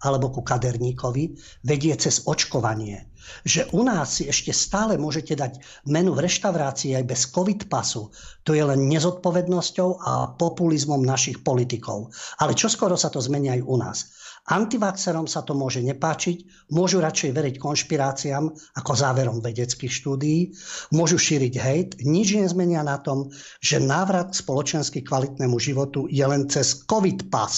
[0.03, 1.35] alebo ku kaderníkovi,
[1.67, 3.09] vedie cez očkovanie.
[3.45, 8.09] Že u nás si ešte stále môžete dať menu v reštaurácii aj bez covid pasu,
[8.47, 12.09] to je len nezodpovednosťou a populizmom našich politikov.
[12.41, 13.99] Ale čoskoro sa to zmenia aj u nás.
[14.49, 18.49] Antivaxerom sa to môže nepáčiť, môžu radšej veriť konšpiráciám
[18.81, 20.57] ako záverom vedeckých štúdií,
[20.89, 23.29] môžu šíriť hejt, nič nezmenia na tom,
[23.61, 27.51] že návrat spoločensky kvalitnému životu je len cez covid pas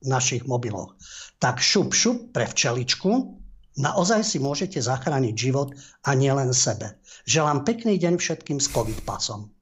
[0.00, 0.96] v našich mobiloch
[1.38, 3.38] tak šup šup pre včeličku,
[3.78, 5.70] naozaj si môžete zachrániť život
[6.06, 6.98] a nielen sebe.
[7.30, 9.54] Želám pekný deň všetkým s COVID pasom.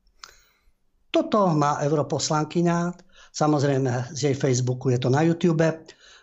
[1.13, 2.93] Toto má europoslankyňa,
[3.33, 5.65] samozrejme z jej Facebooku je to na YouTube.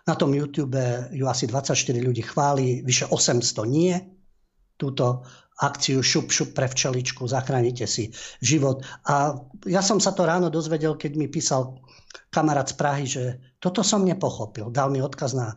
[0.04, 0.76] Na tom YouTube
[1.16, 3.96] ju asi 24 ľudí chváli, vyše 800 nie.
[4.78, 5.24] Túto
[5.62, 8.10] akciu šup šup pre včeličku, zachránite si
[8.42, 8.82] život.
[9.06, 9.38] A
[9.70, 11.78] ja som sa to ráno dozvedel, keď mi písal
[12.34, 13.24] kamarát z Prahy, že
[13.62, 14.74] toto som nepochopil.
[14.74, 15.56] Dal mi odkaz na e,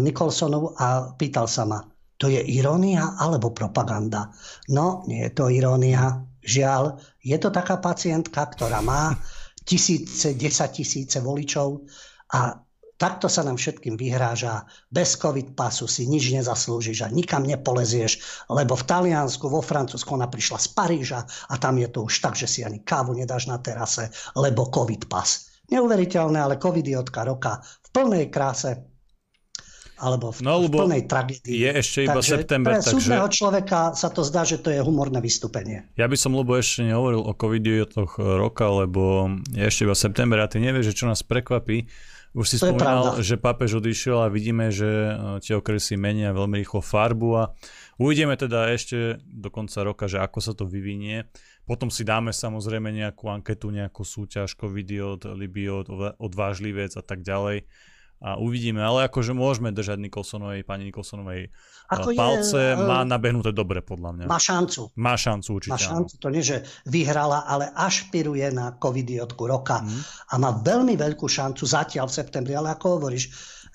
[0.00, 1.84] Nikolsonov a pýtal sa ma,
[2.16, 4.32] to je irónia alebo propaganda?
[4.72, 6.24] No, nie je to irónia.
[6.46, 9.12] Žiaľ, je to taká pacientka, ktorá má
[9.66, 11.84] tisíce, desať tisíce voličov
[12.32, 12.65] a
[12.96, 14.64] takto sa nám všetkým vyhráža.
[14.88, 20.28] Bez covid pasu si nič nezaslúžiš a nikam nepolezieš, lebo v Taliansku, vo Francúzsku ona
[20.28, 23.60] prišla z Paríža a tam je to už tak, že si ani kávu nedáš na
[23.60, 25.48] terase, lebo covid pas.
[25.66, 28.96] Neuveriteľné, ale covidiotka roka v plnej kráse
[29.96, 31.56] alebo v, no, v plnej tragédii.
[31.56, 32.70] Je ešte iba takže september.
[32.76, 33.16] Pre takže...
[33.32, 35.88] človeka sa to zdá, že to je humorné vystúpenie.
[35.96, 40.52] Ja by som, Lubo, ešte nehovoril o covidiotoch roka, lebo je ešte iba september a
[40.52, 41.88] ty nevieš, že čo nás prekvapí.
[42.36, 46.60] Už si to spomínal, že pápež odišiel a vidíme, že e, tie okresy menia veľmi
[46.60, 47.44] rýchlo farbu a
[47.96, 51.24] uvidíme teda ešte do konca roka, že ako sa to vyvinie.
[51.64, 55.88] Potom si dáme samozrejme nejakú anketu, nejakú súťaž, covidiot, libiot,
[56.20, 57.64] odvážlivec a tak ďalej.
[58.16, 61.52] A uvidíme, ale akože môžeme držať Nikolsonovej, pani Nikolsonovej
[61.92, 64.24] Ako palce, je, má nabehnuté dobre podľa mňa.
[64.24, 64.88] Má šancu.
[64.96, 65.76] Má šancu určite.
[65.76, 70.32] Má šancu, to nie, že vyhrala, ale ašpiruje na covidiotku roka mm.
[70.32, 73.24] a má veľmi veľkú šancu zatiaľ v septembri, ale ako hovoríš,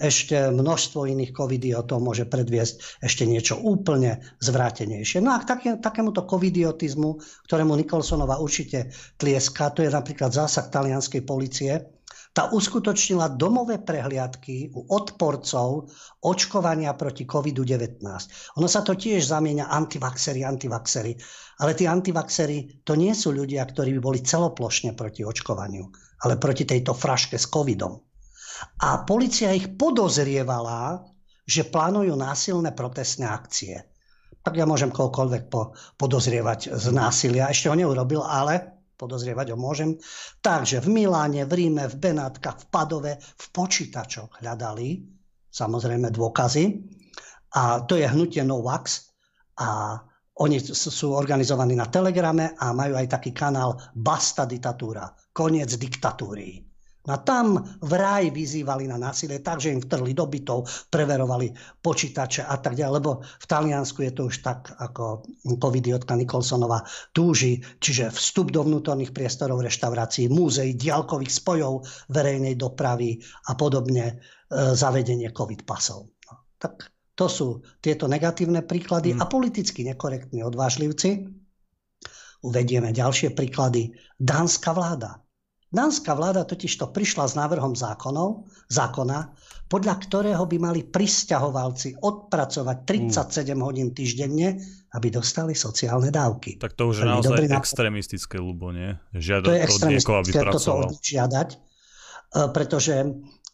[0.02, 5.22] ešte množstvo iných covidiotov môže predviesť ešte niečo úplne zvrátenejšie.
[5.22, 8.90] No a k také, takémuto covidiotizmu, ktorému Nikolsonova určite
[9.22, 12.01] tlieska, to je napríklad zásah talianskej policie
[12.32, 15.92] Tá uskutočnila domové prehliadky u odporcov
[16.24, 18.00] očkovania proti COVID-19.
[18.56, 21.20] Ono sa to tiež zamieňa antivaxery, antivaxery.
[21.60, 25.92] Ale tí antivaxery to nie sú ľudia, ktorí by boli celoplošne proti očkovaniu,
[26.24, 28.00] ale proti tejto fraške s covidom.
[28.80, 31.04] A policia ich podozrievala,
[31.44, 33.76] že plánujú násilné protestné akcie.
[34.40, 37.52] Tak ja môžem kohokoľvek po, podozrievať z násilia.
[37.52, 39.98] Ešte ho neurobil, ale podozrievať ho môžem.
[40.46, 45.02] Takže v Miláne, v Ríme, v Benátkach, v Padove, v počítačoch hľadali
[45.50, 46.64] samozrejme dôkazy.
[47.58, 49.10] A to je hnutie Novax.
[49.58, 50.00] A
[50.42, 56.71] oni sú organizovaní na Telegrame a majú aj taký kanál Basta diktatúra, koniec diktatúry.
[57.02, 61.50] No a tam vraj vyzývali na násilie tak, že im vtrli do bytov, preverovali
[61.82, 65.26] počítače a tak ďalej, lebo v Taliansku je to už tak, ako
[65.58, 71.82] covidiotka Nikolsonova túži, čiže vstup do vnútorných priestorov reštaurácií, múzeí, diálkových spojov
[72.14, 73.18] verejnej dopravy
[73.50, 74.16] a podobne, e,
[74.78, 76.14] zavedenie covid pasov.
[76.30, 76.86] No, tak
[77.18, 79.20] to sú tieto negatívne príklady mm.
[79.22, 81.26] a politicky nekorektní odvážlivci.
[82.46, 83.90] Uvedieme ďalšie príklady.
[84.22, 85.22] Dánska vláda
[85.72, 89.32] Dánska vláda totiž to prišla s návrhom zákonov, zákona,
[89.72, 93.62] podľa ktorého by mali pristahovalci odpracovať 37 mm.
[93.64, 94.60] hodín týždenne,
[94.92, 96.60] aby dostali sociálne dávky.
[96.60, 99.00] Tak to už je naozaj dobrý extrémistické, ľubo, nie?
[99.16, 101.58] Žiadať to je extrémistické toto žiadať, e,
[102.52, 102.96] pretože,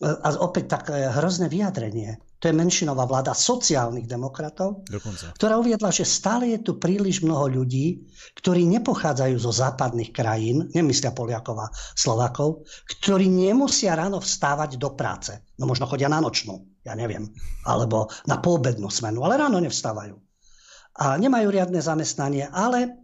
[0.02, 5.34] e, a opäť také hrozné vyjadrenie, to je menšinová vláda sociálnych demokratov, Dokonca.
[5.34, 8.06] ktorá uviedla, že stále je tu príliš mnoho ľudí,
[8.38, 15.34] ktorí nepochádzajú zo západných krajín, nemyslia Poliakov a Slovakov, ktorí nemusia ráno vstávať do práce.
[15.58, 17.26] No možno chodia na nočnú, ja neviem,
[17.66, 20.14] alebo na poobednú smenu, ale ráno nevstávajú.
[20.98, 23.02] A nemajú riadne zamestnanie, ale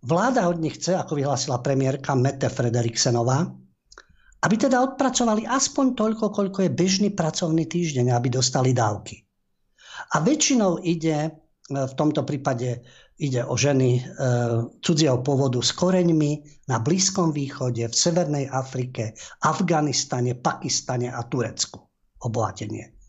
[0.00, 3.61] vláda od nich chce, ako vyhlásila premiérka Mette Frederiksenová,
[4.42, 9.22] aby teda odpracovali aspoň toľko, koľko je bežný pracovný týždeň, aby dostali dávky.
[10.12, 11.30] A väčšinou ide, e,
[11.70, 12.82] v tomto prípade
[13.22, 14.02] ide o ženy e,
[14.82, 19.14] cudzieho pôvodu s koreňmi na Blízkom východe, v Severnej Afrike,
[19.46, 21.78] Afganistane, Pakistane a Turecku.
[22.22, 23.01] Obohatenie.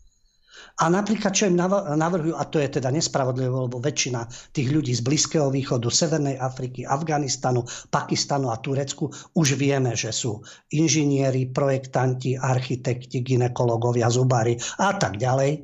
[0.74, 5.06] A napríklad, čo im navrhujú, a to je teda nespravodlivé, lebo väčšina tých ľudí z
[5.06, 7.62] Blízkeho východu, Severnej Afriky, Afganistanu,
[7.94, 9.06] Pakistanu a Turecku
[9.38, 10.42] už vieme, že sú
[10.74, 15.62] inžinieri, projektanti, architekti, ginekologovia, zubári a tak ďalej.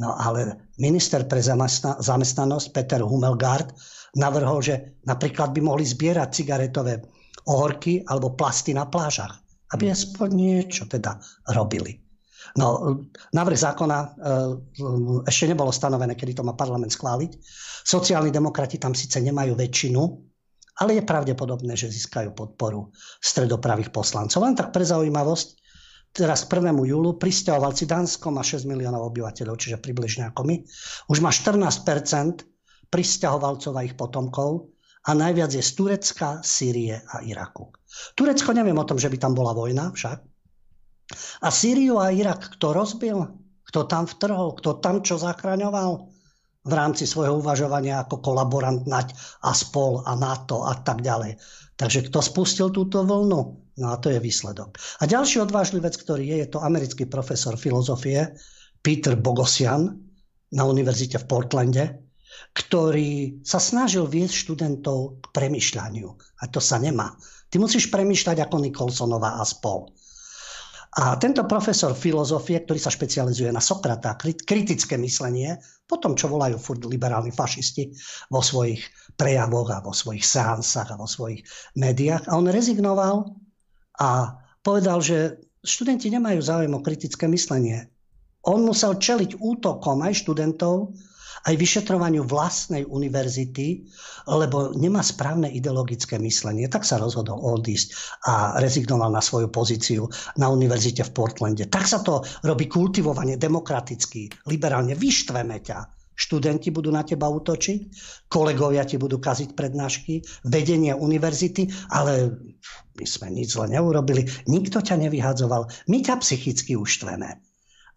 [0.00, 1.44] No ale minister pre
[2.00, 3.76] zamestnanosť Peter Humelgard
[4.16, 7.04] navrhol, že napríklad by mohli zbierať cigaretové
[7.52, 9.44] ohorky alebo plasty na plážach,
[9.76, 11.20] aby aspoň niečo teda
[11.52, 12.07] robili.
[12.56, 12.96] No,
[13.36, 14.08] návrh zákona e,
[15.28, 17.36] ešte nebolo stanovené, kedy to má parlament schváliť.
[17.84, 20.00] Sociálni demokrati tam síce nemajú väčšinu,
[20.78, 24.46] ale je pravdepodobné, že získajú podporu stredopravých poslancov.
[24.46, 25.48] Len tak pre zaujímavosť,
[26.14, 26.72] teraz k 1.
[26.86, 30.56] júlu pristahovalci Dánsko má 6 miliónov obyvateľov, čiže približne ako my.
[31.10, 31.84] Už má 14
[32.88, 34.72] pristahovalcov a ich potomkov
[35.08, 37.72] a najviac je z Turecka, Sýrie a Iraku.
[38.12, 40.18] Turecko neviem o tom, že by tam bola vojna však,
[41.40, 43.18] a Sýriu a Irak kto rozbil?
[43.64, 44.56] Kto tam vtrhol?
[44.60, 46.08] Kto tam čo zachraňoval?
[46.68, 51.40] V rámci svojho uvažovania ako kolaborant nať a spol a NATO a tak ďalej.
[51.80, 53.40] Takže kto spustil túto vlnu?
[53.78, 54.76] No a to je výsledok.
[55.00, 58.34] A ďalší odvážlivec, ktorý je, je to americký profesor filozofie
[58.82, 59.96] Peter Bogosian
[60.52, 61.84] na univerzite v Portlande,
[62.52, 66.08] ktorý sa snažil viesť študentov k premyšľaniu.
[66.42, 67.14] A to sa nemá.
[67.48, 69.88] Ty musíš premyšľať ako Nikolsonová a spol.
[70.96, 76.56] A tento profesor filozofie, ktorý sa špecializuje na Sokrata, kritické myslenie, po tom, čo volajú
[76.56, 77.92] furt liberálni fašisti
[78.32, 78.80] vo svojich
[79.16, 81.44] prejavoch a vo svojich seansách a vo svojich
[81.76, 82.28] médiách.
[82.28, 83.36] A on rezignoval
[84.00, 87.88] a povedal, že študenti nemajú záujem o kritické myslenie.
[88.48, 90.96] On musel čeliť útokom aj študentov,
[91.46, 93.86] aj vyšetrovaniu vlastnej univerzity,
[94.26, 96.66] lebo nemá správne ideologické myslenie.
[96.66, 97.94] Tak sa rozhodol odísť
[98.26, 101.70] a rezignoval na svoju pozíciu na univerzite v Portlande.
[101.70, 104.98] Tak sa to robí kultivovanie, demokraticky, liberálne.
[104.98, 105.78] Vyštveme ťa.
[106.18, 107.80] Študenti budú na teba útočiť,
[108.26, 110.18] kolegovia ti budú kaziť prednášky,
[110.50, 112.34] vedenie univerzity, ale
[112.98, 117.38] my sme nič zle neurobili, nikto ťa nevyhadzoval, my ťa psychicky uštveme.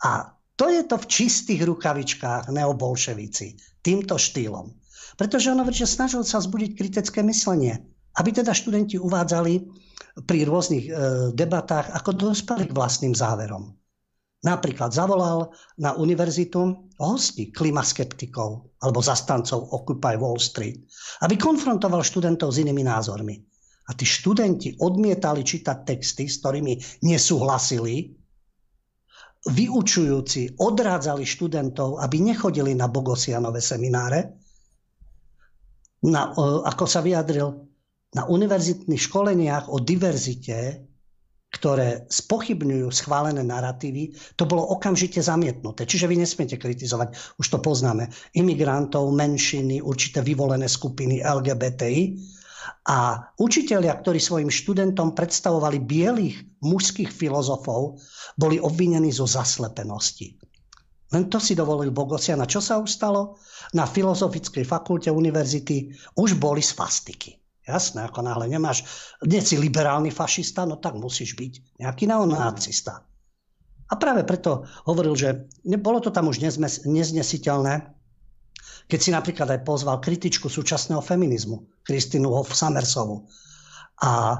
[0.05, 4.69] A to je to v čistých rukavičkách neobolševici, týmto štýlom.
[5.17, 7.81] Pretože ono že snažil sa zbudiť kritické myslenie,
[8.21, 9.53] aby teda študenti uvádzali
[10.29, 10.91] pri rôznych e,
[11.33, 13.73] debatách, ako dospeli k vlastným záverom.
[14.45, 15.49] Napríklad zavolal
[15.81, 20.77] na univerzitu hosti klimaskeptikov alebo zastancov Occupy Wall Street,
[21.25, 23.37] aby konfrontoval študentov s inými názormi.
[23.89, 28.20] a tí študenti odmietali čítať texty, s ktorými nesúhlasili,
[29.41, 34.37] vyučujúci odrádzali študentov, aby nechodili na Bogosianové semináre,
[36.05, 36.33] na,
[36.65, 37.49] ako sa vyjadril,
[38.11, 40.85] na univerzitných školeniach o diverzite,
[41.51, 45.83] ktoré spochybňujú schválené narratívy, to bolo okamžite zamietnuté.
[45.83, 48.07] Čiže vy nesmiete kritizovať, už to poznáme,
[48.39, 52.03] imigrantov, menšiny, určité vyvolené skupiny LGBTI,
[52.85, 57.97] a učitelia, ktorí svojim študentom predstavovali bielých mužských filozofov,
[58.37, 60.37] boli obvinení zo zaslepenosti.
[61.11, 62.39] Len to si dovolil Bogosian.
[62.39, 63.35] A čo sa ustalo?
[63.75, 67.35] Na Filozofickej fakulte univerzity už boli svastiky.
[67.61, 68.87] Jasné, ako náhle nemáš,
[69.27, 73.05] nie si liberálny fašista, no tak musíš byť nejaký neonacista.
[73.91, 76.39] A práve preto hovoril, že bolo to tam už
[76.87, 78.00] neznesiteľné,
[78.87, 83.25] keď si napríklad aj pozval kritičku súčasného feminizmu, Kristinu Hoff Samersovu.
[84.01, 84.37] A e,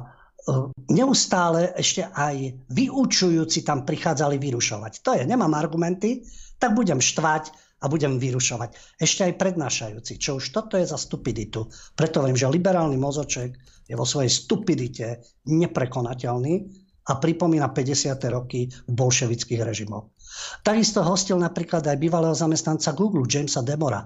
[0.91, 4.93] neustále ešte aj vyučujúci tam prichádzali vyrušovať.
[5.05, 6.26] To je, nemám argumenty,
[6.57, 9.01] tak budem štvať a budem vyrušovať.
[9.01, 11.65] Ešte aj prednášajúci, čo už toto je za stupiditu.
[11.97, 13.57] Preto viem, že liberálny mozoček
[13.89, 18.14] je vo svojej stupidite neprekonateľný a pripomína 50.
[18.30, 20.14] roky v bolševických režimoch.
[20.62, 24.06] Takisto hostil napríklad aj bývalého zamestnanca Google, Jamesa Demora,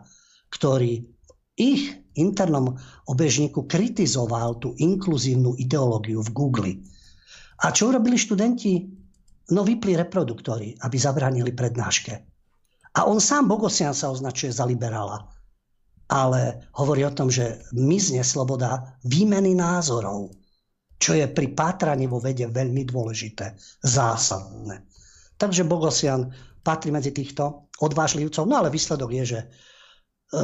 [0.49, 1.83] ktorý v ich
[2.15, 2.75] internom
[3.07, 6.71] obežníku kritizoval tú inkluzívnu ideológiu v Google.
[7.63, 8.83] A čo urobili študenti?
[9.55, 12.13] No vypli reproduktory, aby zabránili prednáške.
[12.95, 15.27] A on sám Bogosian sa označuje za liberála.
[16.05, 20.31] Ale hovorí o tom, že mizne sloboda výmeny názorov,
[20.95, 24.87] čo je pri pátraní vo vede veľmi dôležité, zásadné.
[25.35, 26.31] Takže Bogosian
[26.63, 29.39] patrí medzi týchto odvážlivcov, no ale výsledok je, že
[30.33, 30.39] E,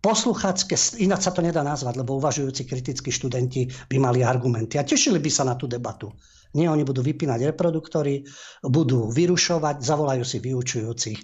[0.00, 5.18] posluchacké, ináč sa to nedá nazvať, lebo uvažujúci kritickí študenti by mali argumenty a tešili
[5.18, 6.14] by sa na tú debatu.
[6.54, 8.22] Nie, oni budú vypínať reproduktory,
[8.62, 11.18] budú vyrušovať, zavolajú si vyučujúcich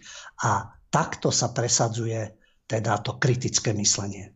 [0.45, 4.35] a takto sa presadzuje teda to kritické myslenie.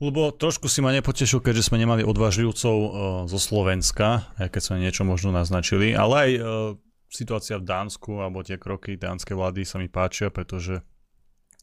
[0.00, 2.90] Lebo trošku si ma nepotešil, keďže sme nemali odvážlivcov uh,
[3.28, 6.44] zo Slovenska, aj keď sme niečo možno naznačili, ale aj uh,
[7.12, 10.80] situácia v Dánsku alebo tie kroky dánskej vlády sa mi páčia, pretože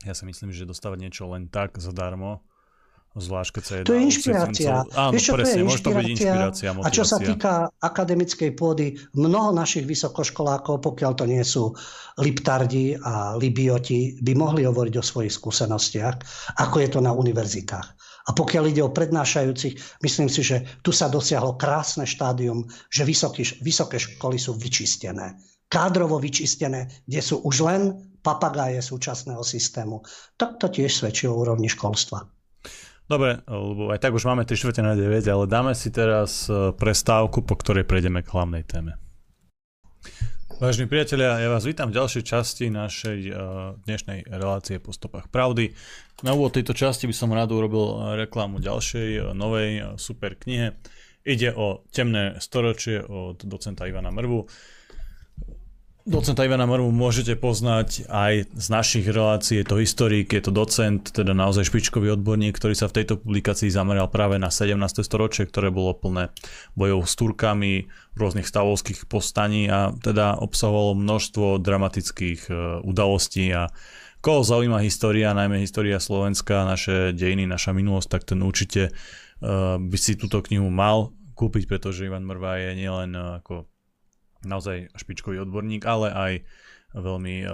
[0.05, 2.45] ja si myslím, že dostávať niečo len tak zadarmo,
[3.17, 4.73] zvlášť keď sa jedná To je inšpirácia.
[4.93, 6.93] Áno, Vieš, čo, presne, to je môže to byť inšpirácia, motivácia.
[6.93, 8.85] A čo sa týka akademickej pôdy,
[9.17, 11.73] mnoho našich vysokoškolákov, pokiaľ to nie sú
[12.21, 16.15] liptardi a libioti, by mohli hovoriť o svojich skúsenostiach,
[16.61, 17.96] ako je to na univerzitách.
[18.27, 23.47] A pokiaľ ide o prednášajúcich, myslím si, že tu sa dosiahlo krásne štádium, že vysoké,
[23.63, 27.81] vysoké školy sú vyčistené kádrovo vyčistené, kde sú už len
[28.23, 30.03] papagáje súčasného systému.
[30.35, 32.27] Tak to tiež svedčí o úrovni školstva.
[33.07, 36.75] Dobre, lebo aj tak už máme 3 čtvrte na 9, ale dáme si teraz e,
[36.75, 38.99] prestávku, po ktorej prejdeme k hlavnej téme.
[40.57, 45.77] Vážení priatelia, ja vás vítam v ďalšej časti našej uh, dnešnej relácie po stopách pravdy.
[46.25, 50.73] Na úvod tejto časti by som rád urobil reklamu ďalšej uh, novej super knihe.
[51.21, 54.49] Ide o Temné storočie od docenta Ivana Mrvu.
[56.07, 61.11] Docenta Ivana Mrvu môžete poznať aj z našich relácií, je to historik, je to docent,
[61.11, 65.03] teda naozaj špičkový odborník, ktorý sa v tejto publikácii zameral práve na 17.
[65.03, 66.31] storočie, ktoré bolo plné
[66.79, 72.51] bojov s Turkami, rôznych stavovských postaní a teda obsahovalo množstvo dramatických e,
[72.87, 73.67] udalostí a
[74.23, 79.97] koho zaujíma história, najmä história Slovenska, naše dejiny, naša minulosť, tak ten určite uh, by
[79.99, 83.69] si túto knihu mal kúpiť, pretože Ivan Mrva je nielen uh, ako
[84.45, 86.33] naozaj špičkový odborník, ale aj
[86.97, 87.51] veľmi uh,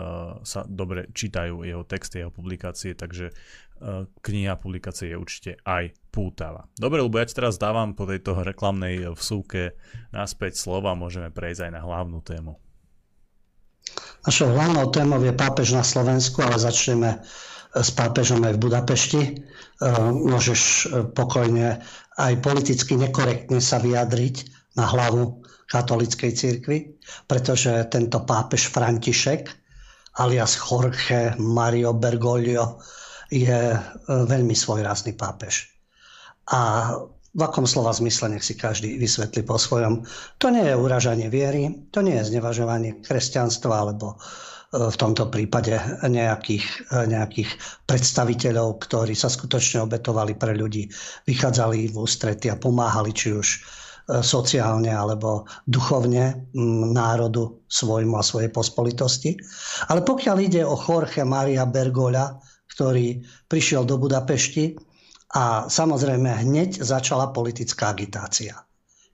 [0.48, 6.70] sa dobre čítajú jeho texty, jeho publikácie, takže uh, kniha publikácie je určite aj pútava.
[6.78, 9.76] Dobre, lebo ja ti teraz dávam po tejto reklamnej vsúke
[10.14, 12.56] naspäť slova, môžeme prejsť aj na hlavnú tému.
[14.24, 17.20] Našou hlavnou témou je pápež na Slovensku, ale začneme
[17.76, 19.22] s pápežom aj v Budapešti.
[20.14, 20.62] Môžeš
[21.12, 21.84] pokojne
[22.16, 24.36] aj politicky nekorektne sa vyjadriť
[24.80, 25.43] na hlavu
[25.74, 26.94] katolíckej cirkvi,
[27.26, 29.50] pretože tento pápež František
[30.22, 32.78] alias Jorge Mario Bergoglio
[33.34, 35.74] je e, veľmi svojrázny pápež.
[36.54, 36.94] A
[37.34, 40.06] v akom slova zmysle nech si každý vysvetlí po svojom.
[40.38, 44.16] To nie je uražanie viery, to nie je znevažovanie kresťanstva alebo e,
[44.78, 45.74] v tomto prípade
[46.06, 47.50] nejakých, e, nejakých
[47.90, 50.86] predstaviteľov, ktorí sa skutočne obetovali pre ľudí,
[51.26, 56.52] vychádzali v ústrety a pomáhali či už sociálne alebo duchovne
[56.92, 59.40] národu svojmu a svojej pospolitosti.
[59.88, 62.36] Ale pokiaľ ide o Jorge Maria Bergola,
[62.68, 64.76] ktorý prišiel do Budapešti
[65.34, 68.54] A samozrejme hneď začala politická agitácia.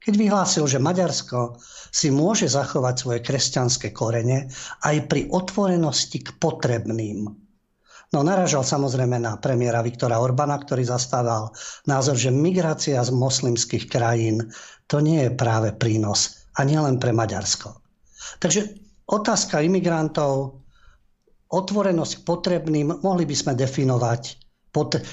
[0.03, 1.59] Keď vyhlásil, že Maďarsko
[1.91, 4.51] si môže zachovať svoje kresťanské korene
[4.83, 7.48] aj pri otvorenosti k potrebným.
[8.09, 11.53] No naražal samozrejme na premiéra Viktora Orbana, ktorý zastával
[11.85, 14.49] názor, že migrácia z moslimských krajín
[14.89, 17.77] to nie je práve prínos a nielen pre Maďarsko.
[18.41, 18.73] Takže
[19.05, 20.65] otázka imigrantov,
[21.53, 24.21] otvorenosť potrebným, mohli by sme definovať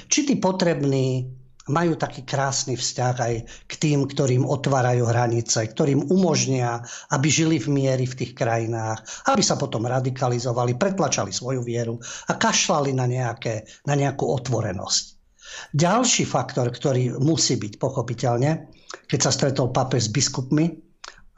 [0.08, 1.35] či tí potrební
[1.66, 3.34] majú taký krásny vzťah aj
[3.66, 6.78] k tým, ktorým otvárajú hranice, ktorým umožnia,
[7.10, 11.98] aby žili v miery v tých krajinách, aby sa potom radikalizovali, pretlačali svoju vieru
[12.30, 15.04] a kašľali na, nejaké, na nejakú otvorenosť.
[15.74, 18.70] Ďalší faktor, ktorý musí byť pochopiteľne,
[19.10, 20.70] keď sa stretol pápež s biskupmi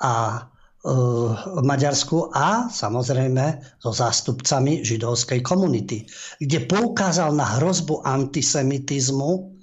[0.04, 0.44] a
[0.88, 6.06] v Maďarsku a samozrejme so zástupcami židovskej komunity,
[6.38, 9.57] kde poukázal na hrozbu antisemitizmu,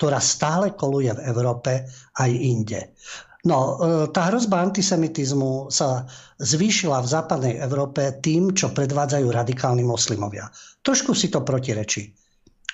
[0.00, 1.84] ktorá stále koluje v Európe
[2.16, 2.96] aj inde.
[3.44, 6.08] No, e, tá hrozba antisemitizmu sa
[6.40, 10.48] zvýšila v západnej Európe tým, čo predvádzajú radikálni moslimovia.
[10.80, 12.16] Trošku si to protirečí.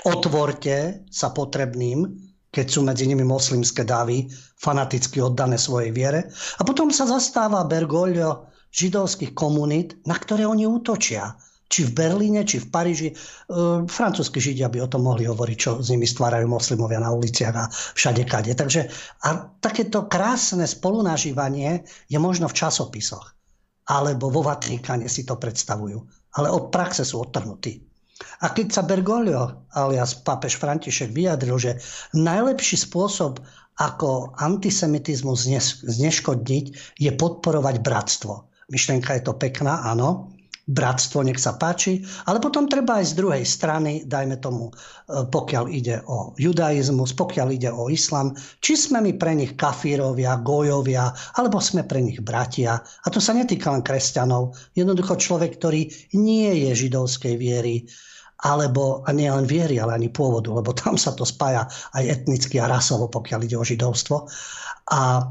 [0.07, 2.07] Otvorte sa potrebným,
[2.55, 6.31] keď sú medzi nimi moslimské dávy, fanaticky oddané svojej viere.
[6.59, 11.35] A potom sa zastáva Bergoglio židovských komunít, na ktoré oni útočia.
[11.67, 13.09] Či v Berlíne, či v Paríži.
[13.11, 13.15] E,
[13.91, 17.67] francúzski židia by o tom mohli hovoriť, čo s nimi stvárajú moslimovia na uliciach a
[17.71, 18.55] všade kade.
[18.55, 18.87] Takže
[19.27, 23.35] a takéto krásne spolunažívanie je možno v časopisoch.
[23.87, 25.99] Alebo vo Vatikáne si to predstavujú.
[26.39, 27.87] Ale od praxe sú odtrhnutí.
[28.41, 31.79] A keď sa Bergoglio alias pápež František vyjadril, že
[32.17, 33.45] najlepší spôsob,
[33.77, 35.45] ako antisemitizmus
[35.85, 38.49] zneškodniť, je podporovať bratstvo.
[38.73, 40.33] Myšlenka je to pekná, áno,
[40.67, 44.73] bratstvo, nech sa páči, ale potom treba aj z druhej strany, dajme tomu, e,
[45.31, 51.15] pokiaľ ide o judaizmus, pokiaľ ide o islam, či sme my pre nich kafírovia, gojovia,
[51.39, 52.83] alebo sme pre nich bratia.
[52.83, 54.59] A to sa netýka len kresťanov.
[54.75, 55.87] Jednoducho človek, ktorý
[56.19, 57.87] nie je židovskej viery,
[58.43, 61.65] alebo a nie len viery, ale ani pôvodu, lebo tam sa to spája
[61.95, 64.29] aj etnicky a rasovo, pokiaľ ide o židovstvo.
[64.93, 65.31] A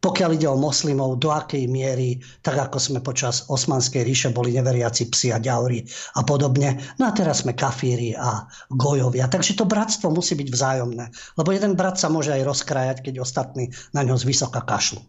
[0.00, 5.12] pokiaľ ide o moslimov, do akej miery, tak ako sme počas Osmanskej ríše boli neveriaci
[5.12, 5.84] psi a ďauri
[6.16, 6.80] a podobne.
[6.96, 9.28] No a teraz sme kafíri a gojovia.
[9.28, 11.04] Takže to bratstvo musí byť vzájomné.
[11.36, 15.04] Lebo jeden brat sa môže aj rozkrajať, keď ostatní na ňo z vysoka kašľú.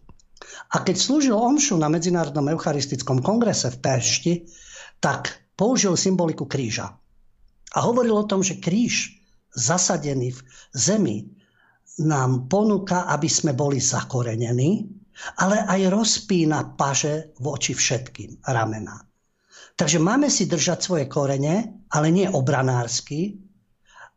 [0.76, 4.34] A keď slúžil omšu na Medzinárodnom eucharistickom kongrese v Pešti,
[5.00, 6.92] tak použil symboliku kríža.
[7.72, 9.16] A hovoril o tom, že kríž
[9.56, 10.40] zasadený v
[10.76, 11.31] zemi
[12.00, 14.88] nám ponúka, aby sme boli zakorenení,
[15.44, 18.96] ale aj rozpína paže voči všetkým ramena.
[19.76, 23.36] Takže máme si držať svoje korene, ale nie obranársky,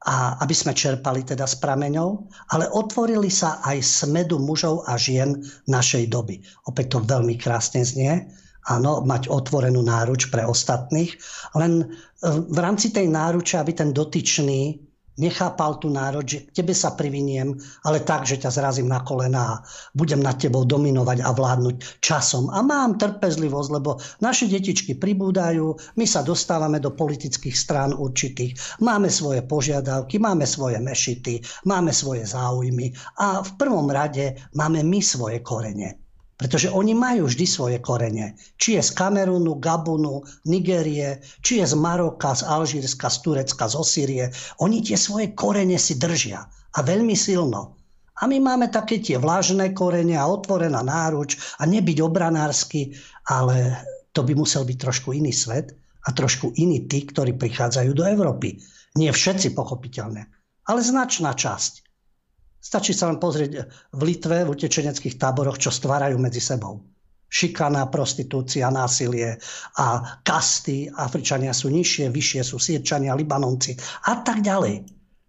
[0.06, 5.42] a aby sme čerpali teda s prameňou, ale otvorili sa aj smedu mužov a žien
[5.66, 6.46] našej doby.
[6.70, 8.30] Opäť to veľmi krásne znie
[8.70, 11.14] áno, mať otvorenú náruč pre ostatných,
[11.54, 11.86] len e,
[12.30, 14.82] v rámci tej náruče, aby ten dotyčný
[15.18, 17.56] nechápal tú nároč, že tebe sa priviniem,
[17.88, 19.62] ale tak, že ťa zrazím na kolena a
[19.96, 22.52] budem nad tebou dominovať a vládnuť časom.
[22.52, 29.08] A mám trpezlivosť, lebo naše detičky pribúdajú, my sa dostávame do politických strán určitých, máme
[29.12, 35.40] svoje požiadavky, máme svoje mešity, máme svoje záujmy a v prvom rade máme my svoje
[35.42, 36.05] korene.
[36.36, 38.36] Pretože oni majú vždy svoje korene.
[38.60, 43.76] Či je z Kamerunu, Gabunu, Nigérie, či je z Maroka, z Alžírska, z Turecka, z
[43.80, 44.26] Osírie.
[44.60, 46.44] Oni tie svoje korene si držia.
[46.76, 47.80] A veľmi silno.
[48.20, 52.96] A my máme také tie vlažné korene a otvorená náruč a nebyť obranársky,
[53.32, 53.80] ale
[54.12, 55.76] to by musel byť trošku iný svet
[56.08, 58.60] a trošku iní tí, ktorí prichádzajú do Európy.
[58.96, 60.32] Nie všetci, pochopiteľne,
[60.68, 61.85] ale značná časť.
[62.66, 66.82] Stačí sa len pozrieť v Litve, v utečeneckých táboroch, čo stvárajú medzi sebou.
[67.30, 69.38] Šikana, prostitúcia, násilie
[69.78, 70.90] a kasty.
[70.90, 73.78] Afričania sú nižšie, vyššie sú Sýrčania, Libanonci
[74.10, 74.82] a tak ďalej.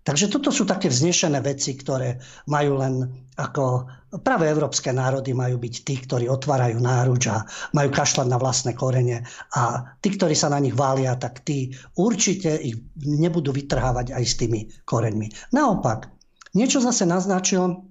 [0.06, 3.90] Takže toto sú také vznešené veci, ktoré majú len ako
[4.22, 7.42] práve európske národy majú byť tí, ktorí otvárajú náruč a
[7.74, 12.54] majú kašľať na vlastné korene a tí, ktorí sa na nich vália, tak tí určite
[12.54, 15.52] ich nebudú vytrhávať aj s tými koreňmi.
[15.52, 16.15] Naopak,
[16.56, 17.84] Niečo zase naznačil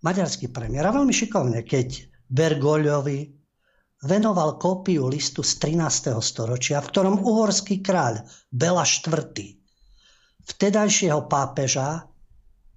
[0.00, 3.28] maďarský premiér a veľmi šikovne, keď Bergoľovi
[4.08, 6.16] venoval kópiu listu z 13.
[6.24, 9.36] storočia, v ktorom uhorský kráľ Bela IV.
[10.48, 12.08] vtedajšieho pápeža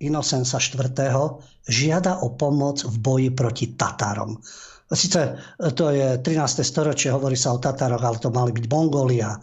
[0.03, 0.91] Inocensa IV.
[1.63, 4.43] žiada o pomoc v boji proti Tatárom.
[4.85, 5.39] Sice
[5.73, 6.61] to je 13.
[6.61, 9.33] storočie, hovorí sa o Tatároch, ale to mali byť Mongólia.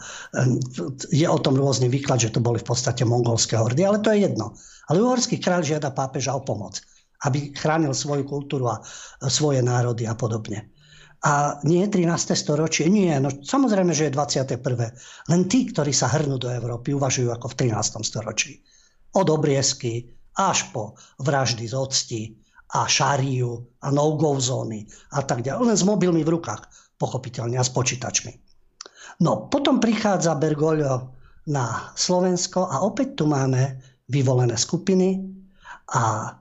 [1.11, 4.29] Je o tom rôzny výklad, že to boli v podstate mongolské hordy, ale to je
[4.29, 4.55] jedno.
[4.93, 6.85] Ale uhorský kráľ žiada pápeža o pomoc,
[7.25, 8.85] aby chránil svoju kultúru a
[9.33, 10.69] svoje národy a podobne.
[11.25, 12.13] A nie 13.
[12.37, 15.33] storočie, nie, no samozrejme, že je 21.
[15.33, 18.05] Len tí, ktorí sa hrnú do Európy, uvažujú ako v 13.
[18.05, 18.61] storočí.
[19.17, 22.23] Od obriezky až po vraždy z octi,
[22.73, 25.69] a šáriu a no-go zóny a tak ďalej.
[25.69, 26.65] Len s mobilmi v rukách,
[26.97, 28.33] pochopiteľne, a s počítačmi.
[29.21, 31.13] No, potom prichádza Bergoglio
[31.53, 35.23] na Slovensko a opäť tu máme vyvolené skupiny
[35.95, 36.35] a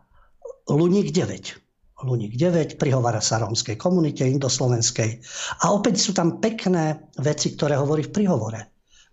[0.70, 1.62] Luník 9.
[2.01, 5.22] Luník 9 prihovára sa rómskej komunite indoslovenskej
[5.62, 8.62] a opäť sú tam pekné veci, ktoré hovorí v prihovore.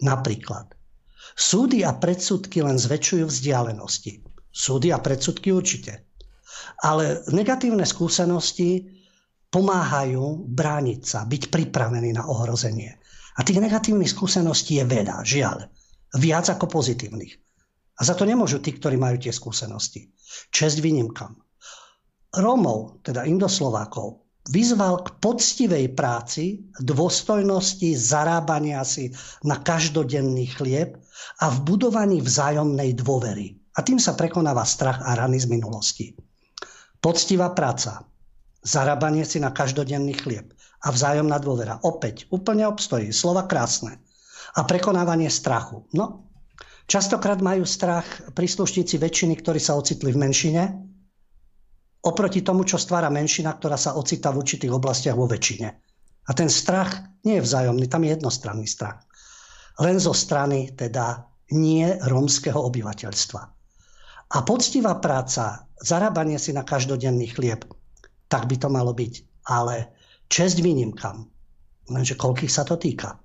[0.00, 0.72] Napríklad,
[1.36, 4.24] súdy a predsudky len zväčšujú vzdialenosti.
[4.48, 6.08] Súdy a predsudky určite.
[6.80, 8.88] Ale negatívne skúsenosti
[9.52, 12.96] pomáhajú brániť sa, byť pripravený na ohrozenie.
[13.38, 15.68] A tých negatívnych skúseností je veľa, žiaľ.
[16.16, 17.47] Viac ako pozitívnych.
[17.98, 20.14] A za to nemôžu tí, ktorí majú tie skúsenosti.
[20.54, 21.34] Česť výnimkám.
[22.38, 29.10] Rómov, teda Indoslovákov, vyzval k poctivej práci, dôstojnosti, zarábania si
[29.42, 30.96] na každodenný chlieb
[31.42, 33.58] a v budovaní vzájomnej dôvery.
[33.76, 36.14] A tým sa prekonáva strach a rany z minulosti.
[36.98, 38.02] Poctivá práca,
[38.62, 40.50] zarábanie si na každodenný chlieb
[40.82, 41.78] a vzájomná dôvera.
[41.82, 43.98] Opäť úplne obstojí, slova krásne.
[44.58, 45.86] A prekonávanie strachu.
[45.94, 46.27] No,
[46.88, 50.62] častokrát majú strach príslušníci väčšiny, ktorí sa ocitli v menšine,
[52.02, 55.68] oproti tomu, čo stvára menšina, ktorá sa ocitá v určitých oblastiach vo väčšine.
[56.28, 59.04] A ten strach nie je vzájomný, tam je jednostranný strach.
[59.78, 63.42] Len zo strany teda nie rómskeho obyvateľstva.
[64.28, 67.64] A poctivá práca zarábanie si na každodenný chlieb.
[68.28, 69.14] Tak by to malo byť.
[69.48, 69.88] Ale
[70.28, 71.24] čest výnimkám.
[71.88, 73.16] Lenže koľkých sa to týka.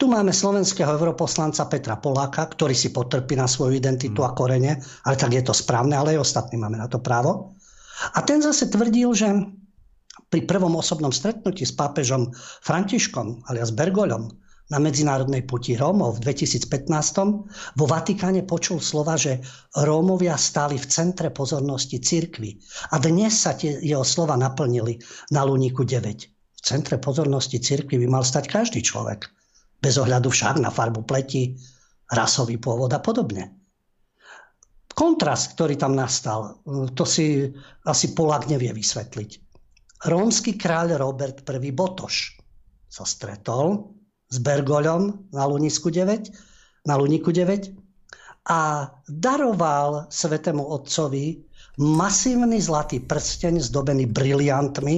[0.00, 5.16] Tu máme slovenského europoslanca Petra Poláka, ktorý si potrpí na svoju identitu a korene, ale
[5.20, 7.52] tak je to správne, ale aj ostatní máme na to právo.
[8.16, 9.28] A ten zase tvrdil, že
[10.32, 12.32] pri prvom osobnom stretnutí s pápežom
[12.64, 14.32] Františkom alias Bergoľom
[14.72, 19.44] na medzinárodnej puti Rómov v 2015 vo Vatikáne počul slova, že
[19.76, 22.56] Rómovia stáli v centre pozornosti cirkvy.
[22.96, 24.96] A dnes sa tie jeho slova naplnili
[25.28, 26.56] na Luníku 9.
[26.56, 29.28] V centre pozornosti cirkvy by mal stať každý človek.
[29.80, 31.56] Bez ohľadu však na farbu pleti,
[32.12, 33.56] rasový pôvod a podobne.
[34.92, 36.60] Kontrast, ktorý tam nastal,
[36.92, 37.48] to si
[37.88, 39.30] asi Polák nevie vysvetliť.
[40.04, 41.72] Rómsky kráľ Robert I.
[41.72, 42.36] Botoš
[42.90, 43.96] sa stretol
[44.28, 47.72] s Bergoľom na Lunisku 9, na Luniku 9
[48.50, 51.44] a daroval svetému otcovi
[51.80, 54.96] masívny zlatý prsteň zdobený briliantmi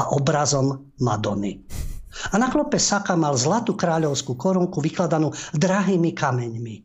[0.00, 1.62] a obrazom Madony.
[2.32, 6.76] A na klope saka mal zlatú kráľovskú korunku vykladanú drahými kameňmi.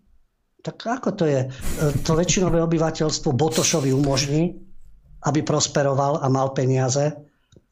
[0.63, 1.51] Tak ako to je?
[2.07, 4.55] To väčšinové obyvateľstvo Botošovi umožní,
[5.28, 7.11] aby prosperoval a mal peniaze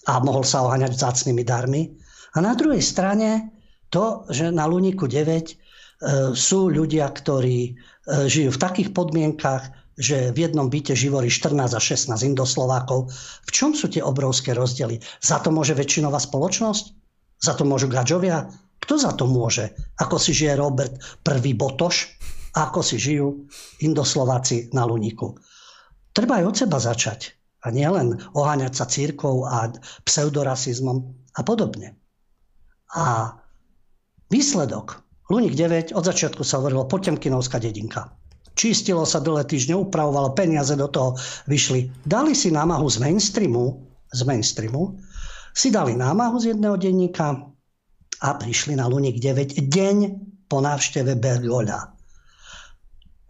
[0.07, 1.95] a mohol sa oháňať vzácnými darmi.
[2.35, 3.51] A na druhej strane
[3.91, 5.55] to, že na Luniku 9 e,
[6.31, 7.71] sú ľudia, ktorí e,
[8.27, 9.67] žijú v takých podmienkach,
[9.99, 13.11] že v jednom byte živorí 14 a 16 Indoslovákov.
[13.45, 15.03] V čom sú tie obrovské rozdiely?
[15.19, 17.00] Za to môže väčšinová spoločnosť?
[17.41, 18.47] Za to môžu gadžovia?
[18.81, 19.73] Kto za to môže?
[19.97, 20.93] Ako si žije Robert
[21.25, 21.53] I.
[21.57, 22.17] Botoš?
[22.55, 23.49] A ako si žijú
[23.81, 25.35] Indoslováci na Luniku?
[26.13, 27.33] Treba aj od seba začať.
[27.65, 29.71] A nielen oháňať sa církou a
[30.03, 30.97] pseudorasizmom
[31.37, 31.95] a podobne.
[32.91, 33.37] A
[34.31, 35.03] Výsledok.
[35.27, 38.15] Luník 9 od začiatku sa hovorilo Potemkinovská dedinka.
[38.55, 41.19] Čistilo sa dlhé týždne, upravovalo peniaze do toho,
[41.51, 41.91] vyšli.
[42.07, 44.95] Dali si námahu z mainstreamu, z mainstreamu,
[45.51, 47.51] si dali námahu z jedného denníka
[48.21, 49.97] a prišli na Luník 9 deň
[50.47, 51.79] po návšteve Bergoľa.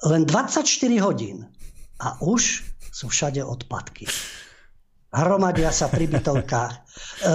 [0.10, 0.66] Len 24
[1.06, 1.46] hodín
[2.02, 4.10] a už sú všade odpadky.
[5.14, 6.74] Hromadia sa pri bytovkách.
[7.22, 7.30] E,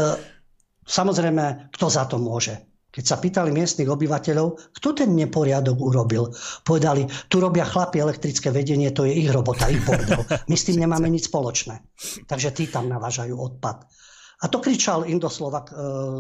[0.83, 2.59] samozrejme, kto za to môže?
[2.91, 6.35] Keď sa pýtali miestnych obyvateľov, kto ten neporiadok urobil,
[6.67, 10.27] povedali, tu robia chlapi elektrické vedenie, to je ich robota, ich bordel.
[10.51, 11.87] My s tým nemáme nič spoločné.
[12.27, 13.87] Takže tí tam navážajú odpad.
[14.37, 15.75] A to kričal Indoslovak e,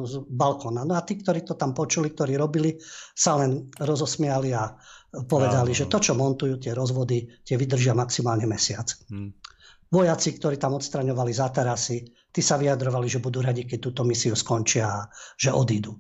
[0.08, 0.88] z balkóna.
[0.88, 2.80] No a tí, ktorí to tam počuli, ktorí robili,
[3.12, 4.72] sa len rozosmiali a
[5.28, 8.88] povedali, no, že to, čo montujú, tie rozvody, tie vydržia maximálne mesiac.
[9.12, 9.36] Hmm.
[9.92, 11.96] Vojaci, ktorí tam odstraňovali zátarasy,
[12.32, 15.06] tí sa vyjadrovali, že budú radi, keď túto misiu skončia a
[15.36, 15.92] že odídu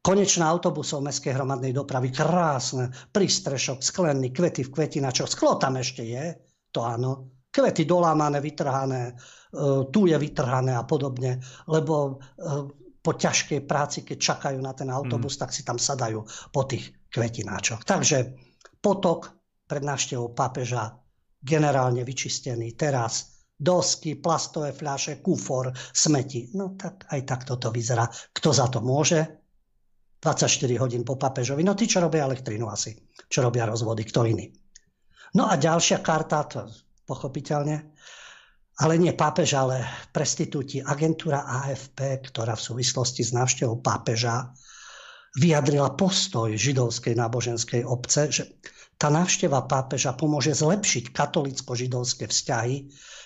[0.00, 6.24] konečná autobusov mestskej hromadnej dopravy, krásne, prístrešok, sklený, kvety v kvetinačoch, sklo tam ešte je,
[6.72, 9.18] to áno, Kvety dolámané, vytrhané,
[9.90, 12.22] tu je vytrhané a podobne, lebo
[13.00, 15.40] po ťažkej práci, keď čakajú na ten autobus, mm.
[15.40, 16.20] tak si tam sadajú
[16.52, 17.82] po tých kvetináčoch.
[17.82, 18.36] Takže
[18.78, 19.32] potok
[19.64, 21.00] pred návštevou pápeža
[21.40, 22.76] generálne vyčistený.
[22.76, 26.52] Teraz dosky, plastové fľaše, kufor, smeti.
[26.56, 28.04] No tak aj takto to vyzerá.
[28.08, 29.20] Kto za to môže?
[30.20, 31.64] 24 hodín po papežovi.
[31.64, 32.92] No tí, čo robia elektrínu asi.
[33.24, 34.52] Čo robia rozvody, kto iný.
[35.32, 36.68] No a ďalšia karta, to
[37.08, 37.96] pochopiteľne,
[38.80, 40.80] ale nie pápež, ale prestitúti.
[40.80, 44.56] Agentúra AFP, ktorá v súvislosti s návštevou pápeža
[45.36, 48.42] vyjadrila postoj židovskej náboženskej obce, že
[48.96, 52.76] tá návšteva pápeža pomôže zlepšiť katolicko-židovské vzťahy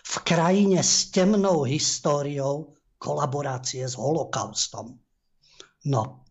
[0.04, 4.98] v krajine s temnou históriou kolaborácie s holokaustom.
[5.86, 6.24] No,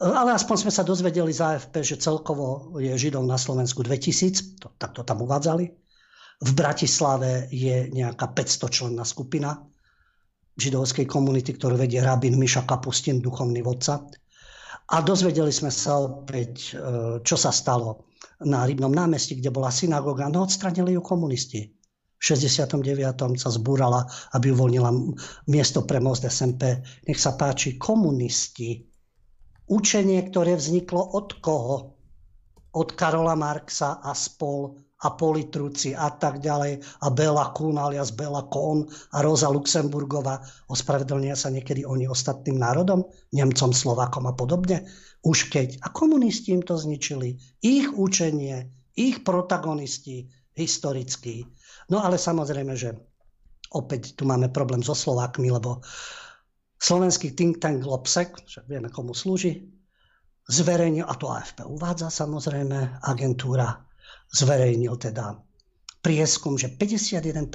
[0.00, 4.72] ale aspoň sme sa dozvedeli z AFP, že celkovo je Židov na Slovensku 2000, to,
[4.80, 5.68] tak to tam uvádzali.
[6.40, 9.60] V Bratislave je nejaká 500 členná skupina
[10.56, 14.04] židovskej komunity, ktorú vedie rabín Miša Kapustin, duchovný vodca.
[14.90, 18.10] A dozvedeli sme sa opäť, e, čo sa stalo
[18.44, 21.70] na Rybnom námestí, kde bola synagóga, no odstranili ju komunisti.
[22.20, 23.40] V 69.
[23.40, 24.04] sa zbúrala,
[24.36, 24.92] aby uvoľnila
[25.48, 26.84] miesto pre most SMP.
[27.08, 28.84] Nech sa páči, komunisti.
[29.72, 31.76] Učenie, ktoré vzniklo od koho?
[32.76, 38.44] Od Karola Marxa a spol a Politruci a tak ďalej a Bela Kuhn alias Bela
[38.52, 38.84] Kohn
[39.16, 44.84] a Rosa Luxemburgová ospravedlnia sa niekedy oni ostatným národom, Nemcom, Slovakom a podobne.
[45.24, 45.80] Už keď.
[45.84, 47.36] A komunisti im to zničili.
[47.64, 51.48] Ich učenie, ich protagonisti historickí.
[51.88, 52.92] No ale samozrejme, že
[53.72, 55.80] opäť tu máme problém so Slovákmi, lebo
[56.80, 59.64] slovenský think tank však vieme komu slúži,
[60.50, 63.89] zverejnil, a to AFP uvádza samozrejme, agentúra
[64.30, 65.38] zverejnil teda
[66.00, 67.50] prieskum, že 51%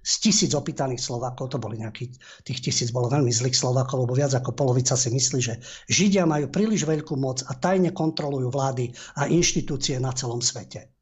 [0.00, 4.32] z tisíc opýtaných Slovákov, to boli nejakých, tých tisíc bolo veľmi zlých Slovákov, lebo viac
[4.32, 5.60] ako polovica si myslí, že
[5.92, 10.96] Židia majú príliš veľkú moc a tajne kontrolujú vlády a inštitúcie na celom svete.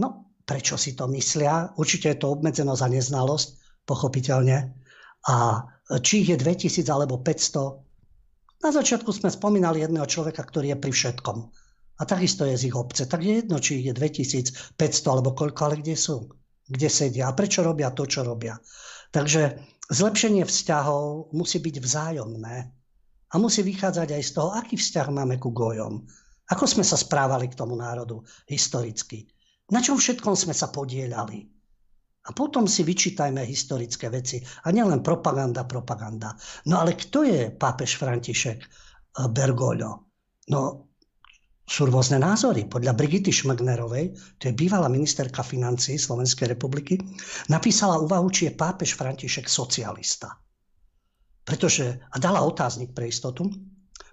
[0.00, 1.76] No, prečo si to myslia?
[1.76, 4.72] Určite je to obmedzeno za neznalosť, pochopiteľne.
[5.28, 5.36] A
[6.00, 10.90] či ich je 2000 alebo 500, na začiatku sme spomínali jedného človeka, ktorý je pri
[10.90, 11.36] všetkom
[11.98, 13.10] a takisto je z ich obce.
[13.10, 14.78] Tak je jedno, či je 2500
[15.10, 16.30] alebo koľko, ale kde sú,
[16.66, 18.54] kde sedia a prečo robia to, čo robia.
[19.10, 19.58] Takže
[19.90, 22.56] zlepšenie vzťahov musí byť vzájomné
[23.28, 26.06] a musí vychádzať aj z toho, aký vzťah máme ku gojom.
[26.48, 29.28] Ako sme sa správali k tomu národu historicky.
[29.68, 31.44] Na čom všetkom sme sa podielali.
[32.28, 34.40] A potom si vyčítajme historické veci.
[34.40, 36.36] A nielen propaganda, propaganda.
[36.68, 38.68] No ale kto je pápež František eh,
[39.28, 40.08] Bergoglio?
[40.48, 40.87] No
[41.68, 42.64] sú rôzne názory.
[42.64, 46.96] Podľa Brigity Šmegnerovej, to je bývalá ministerka financí Slovenskej republiky,
[47.52, 50.32] napísala úvahu, či je pápež František socialista.
[51.44, 53.52] Pretože, a dala otáznik pre istotu,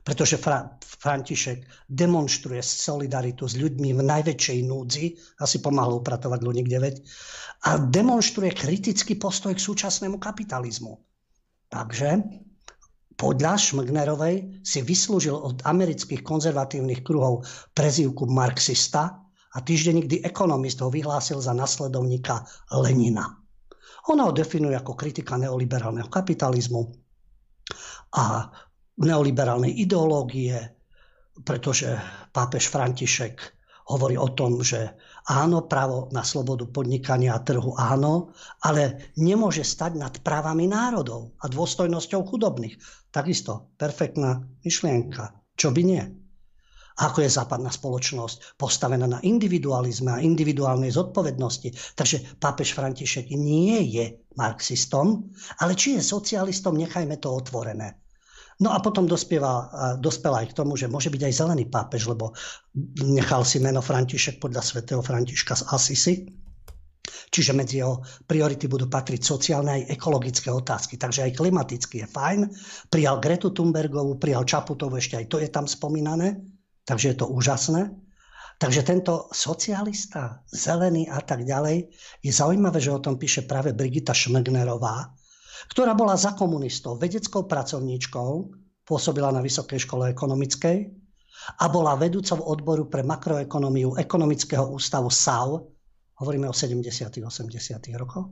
[0.05, 5.05] pretože Fra, František demonstruje solidaritu s ľuďmi v najväčšej núdzi,
[5.41, 10.93] asi pomáhal upratovať ľudí 9, a demonstruje kritický postoj k súčasnému kapitalizmu.
[11.71, 12.21] Takže
[13.15, 19.23] podľa Šmgnerovej si vyslúžil od amerických konzervatívnych kruhov prezývku marxista
[19.55, 22.43] a týždenník The Economist ho vyhlásil za nasledovníka
[22.75, 23.39] Lenina.
[24.11, 26.81] Ona ho definuje ako kritika neoliberálneho kapitalizmu
[28.19, 28.51] a
[28.99, 30.59] neoliberálnej ideológie,
[31.41, 31.95] pretože
[32.35, 33.35] pápež František
[33.95, 34.91] hovorí o tom, že
[35.25, 38.29] Áno, právo na slobodu podnikania a trhu áno,
[38.61, 42.77] ale nemôže stať nad právami národov a dôstojnosťou chudobných.
[43.09, 45.33] Takisto perfektná myšlienka.
[45.57, 46.03] Čo by nie?
[46.95, 51.97] Ako je západná spoločnosť postavená na individualizme a individuálnej zodpovednosti.
[51.97, 58.04] Takže pápež František nie je marxistom, ale či je socialistom, nechajme to otvorené.
[58.63, 59.67] No a potom dospieva,
[59.99, 62.31] dospela aj k tomu, že môže byť aj zelený pápež, lebo
[63.03, 66.15] nechal si meno František podľa svätého Františka z Asisi.
[67.35, 70.95] Čiže medzi jeho priority budú patriť sociálne aj ekologické otázky.
[70.95, 72.39] Takže aj klimaticky je fajn.
[72.87, 76.39] Prijal Gretu Thunbergovú, prijal Čaputovu, ešte aj to je tam spomínané.
[76.87, 77.91] Takže je to úžasné.
[78.55, 81.91] Takže tento socialista, zelený a tak ďalej,
[82.23, 85.11] je zaujímavé, že o tom píše práve Brigita Šmegnerová,
[85.71, 88.29] ktorá bola za komunistov vedeckou pracovníčkou,
[88.85, 90.77] pôsobila na Vysokej škole ekonomickej
[91.61, 95.61] a bola vedúcou odboru pre makroekonómiu ekonomického ústavu SAU,
[96.21, 97.21] hovoríme o 70.
[97.21, 97.99] 80.
[97.99, 98.31] rokoch.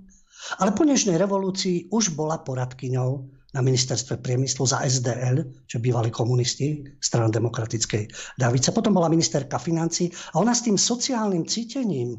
[0.60, 3.12] Ale po dnešnej revolúcii už bola poradkyňou
[3.54, 8.74] na ministerstve priemyslu za SDL, čo bývali komunisti, strana demokratickej Davice.
[8.74, 12.18] Potom bola ministerka financí a ona s tým sociálnym cítením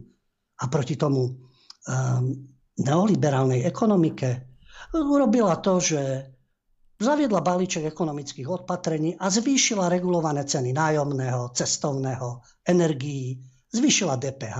[0.63, 1.35] a proti tomu um,
[2.79, 4.54] neoliberálnej ekonomike
[5.03, 6.01] urobila to, že
[7.03, 13.43] zaviedla balíček ekonomických odpatrení a zvýšila regulované ceny nájomného, cestovného, energií,
[13.75, 14.59] zvýšila DPH,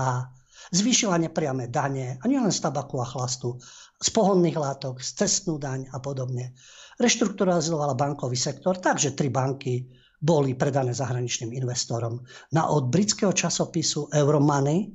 [0.75, 3.55] zvýšila nepriame dane, a nielen z tabaku a chlastu,
[3.95, 6.51] z pohonných látok, z cestnú daň a podobne.
[6.99, 9.87] Reštrukturalizovala bankový sektor, takže tri banky
[10.19, 12.23] boli predané zahraničným investorom.
[12.55, 14.89] Na od britského časopisu Euromoney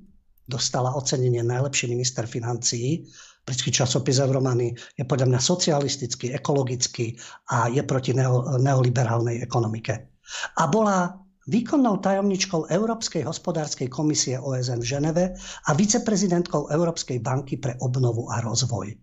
[0.51, 3.07] dostala ocenenie najlepší minister financií.
[3.47, 7.17] Britský časopis Euromoney je podľa mňa socialistický, ekologický
[7.51, 10.21] a je proti neoliberálnej ekonomike.
[10.61, 11.11] A bola
[11.51, 15.25] výkonnou tajomničkou Európskej hospodárskej komisie OSN v Ženeve
[15.67, 18.95] a viceprezidentkou Európskej banky pre obnovu a rozvoj.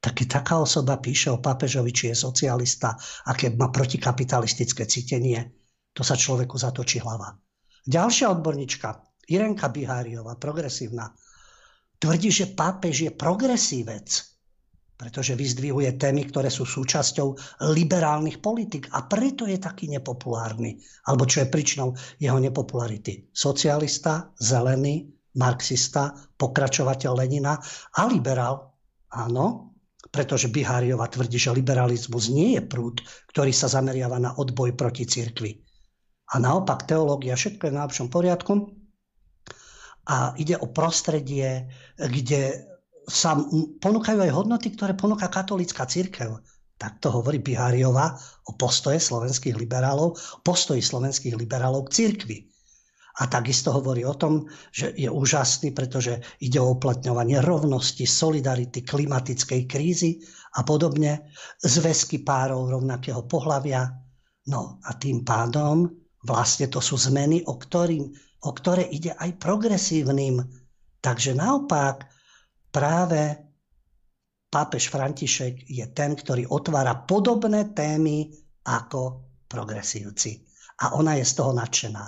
[0.00, 2.96] Tak taká osoba píše o pápežovi, či je socialista,
[3.28, 5.52] aké má protikapitalistické cítenie,
[5.92, 7.36] to sa človeku zatočí hlava.
[7.84, 8.96] Ďalšia odborníčka,
[9.28, 11.12] Irenka Biháriová, progresívna,
[12.00, 14.30] tvrdí, že pápež je progresívec
[15.00, 17.32] pretože vyzdvihuje témy, ktoré sú súčasťou
[17.72, 20.76] liberálnych politik a preto je taký nepopulárny.
[21.08, 23.32] Alebo čo je príčinou jeho nepopularity.
[23.32, 25.08] Socialista, zelený,
[25.40, 27.56] marxista, pokračovateľ Lenina
[27.96, 28.76] a liberál.
[29.16, 29.72] Áno,
[30.12, 33.00] pretože Biháriova tvrdí, že liberalizmus nie je prúd,
[33.32, 35.64] ktorý sa zameriava na odboj proti cirkvi.
[36.30, 38.79] A naopak teológia všetko je na lepšom poriadku
[40.10, 42.66] a ide o prostredie, kde
[43.06, 43.38] sa
[43.78, 46.42] ponúkajú aj hodnoty, ktoré ponúka katolická církev.
[46.74, 48.18] Tak to hovorí Biháriová
[48.50, 52.38] o postoje slovenských liberálov, postoji slovenských liberálov k církvi.
[53.20, 59.68] A takisto hovorí o tom, že je úžasný, pretože ide o uplatňovanie rovnosti, solidarity, klimatickej
[59.68, 60.24] krízy
[60.56, 61.28] a podobne,
[61.60, 63.92] zväzky párov rovnakého pohľavia.
[64.48, 65.84] No a tým pádom
[66.24, 68.08] vlastne to sú zmeny, o, ktorým,
[68.40, 70.40] o ktoré ide aj progresívnym.
[71.00, 72.08] Takže naopak,
[72.72, 73.36] práve
[74.50, 78.32] pápež František je ten, ktorý otvára podobné témy
[78.66, 80.44] ako progresívci.
[80.80, 82.04] A ona je z toho nadšená.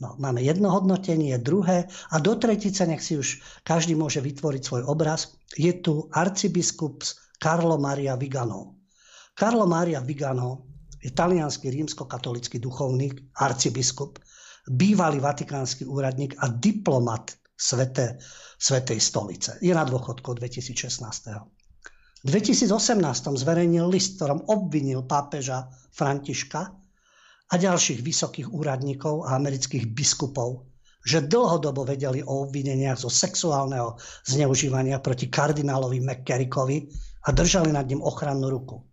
[0.00, 4.82] No, máme jedno hodnotenie, druhé a do tretice nech si už každý môže vytvoriť svoj
[4.88, 5.36] obraz.
[5.52, 7.04] Je tu arcibiskup
[7.36, 8.80] Carlo Maria Vigano.
[9.36, 10.64] Carlo Maria Vigano
[11.04, 14.16] je talianský rímsko-katolický duchovník, arcibiskup,
[14.68, 18.16] bývalý vatikánsky úradník a diplomat Svete,
[18.56, 19.50] Svetej stolice.
[19.60, 21.00] Je na dôchodku 2016.
[22.20, 22.68] V 2018
[23.40, 26.60] zverejnil list, ktorom obvinil pápeža Františka
[27.50, 30.68] a ďalších vysokých úradníkov a amerických biskupov,
[31.00, 33.96] že dlhodobo vedeli o obvineniach zo sexuálneho
[34.28, 36.92] zneužívania proti kardinálovi McCarrickovi
[37.24, 38.84] a držali nad ním ochrannú ruku.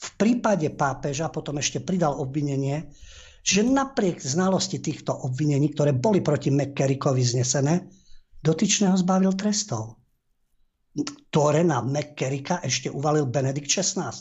[0.00, 2.92] V prípade pápeža potom ešte pridal obvinenie,
[3.40, 7.88] že napriek znalosti týchto obvinení, ktoré boli proti McCarrickovi znesené,
[8.44, 10.00] dotyčného zbavil trestov,
[11.30, 14.12] ktoré na McCarricka ešte uvalil Benedikt XVI.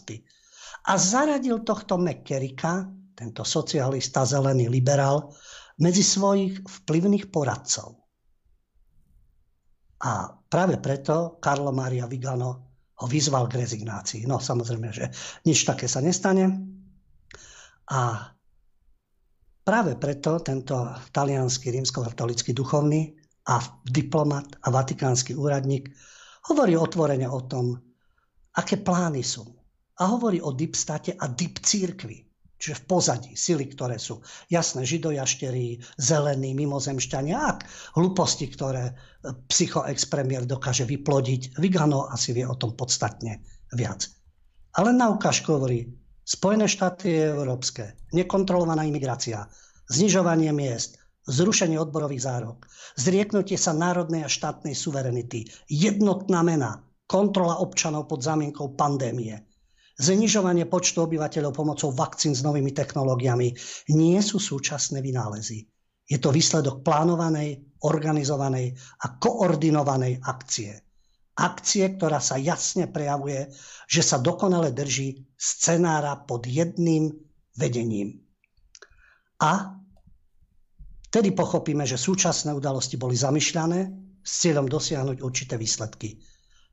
[0.87, 5.35] A zaradil tohto McCarricka, tento socialista, zelený liberál,
[5.79, 7.99] medzi svojich vplyvných poradcov.
[9.99, 12.51] A práve preto Carlo Maria Vigano
[12.99, 14.23] ho vyzval k rezignácii.
[14.27, 15.11] No samozrejme, že
[15.43, 16.47] nič také sa nestane.
[17.91, 18.31] A
[19.69, 20.81] Práve preto tento
[21.13, 23.13] talianský rímsko-katolický duchovný
[23.53, 25.93] a diplomat a vatikánsky úradník
[26.49, 27.77] hovorí otvorene o tom,
[28.57, 29.45] aké plány sú.
[30.01, 32.17] A hovorí o dipstate a dip církvi,
[32.57, 37.61] čiže v pozadí sily, ktoré sú jasné židojašterí, zelení, mimozemšťania a
[37.93, 41.61] hlúposti, ktoré psychoexpremier dokáže vyplodiť.
[41.61, 43.45] Vigano asi vie o tom podstatne
[43.77, 44.09] viac.
[44.73, 45.93] Ale na ukážku hovorí,
[46.29, 49.49] Spojené štáty európske, nekontrolovaná imigrácia,
[49.89, 52.69] znižovanie miest, zrušenie odborových zárok,
[53.01, 59.41] zrieknutie sa národnej a štátnej suverenity, jednotná mena, kontrola občanov pod zámienkou pandémie,
[59.97, 63.49] znižovanie počtu obyvateľov pomocou vakcín s novými technológiami
[63.97, 65.65] nie sú súčasné vynálezy.
[66.05, 67.57] Je to výsledok plánovanej,
[67.89, 70.88] organizovanej a koordinovanej akcie
[71.39, 73.47] akcie, ktorá sa jasne prejavuje,
[73.87, 77.15] že sa dokonale drží scenára pod jedným
[77.55, 78.19] vedením.
[79.39, 79.79] A
[81.09, 83.79] vtedy pochopíme, že súčasné udalosti boli zamýšľané
[84.19, 86.19] s cieľom dosiahnuť určité výsledky.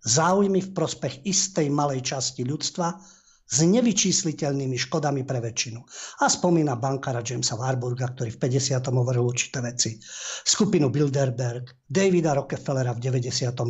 [0.03, 2.99] Záujmy v prospech istej malej časti ľudstva
[3.47, 5.79] s nevyčísliteľnými škodami pre väčšinu.
[6.23, 8.83] A spomína bankára Jamesa Warburga, ktorý v 50.
[8.91, 10.03] hovoril určité veci.
[10.43, 13.63] Skupinu Bilderberg, Davida Rockefellera v 91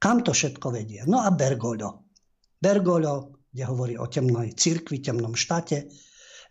[0.00, 1.04] kam to všetko vedie?
[1.04, 2.08] No a Bergoglio.
[2.56, 5.92] Bergoglio, kde hovorí o temnej cirkvi, temnom štáte,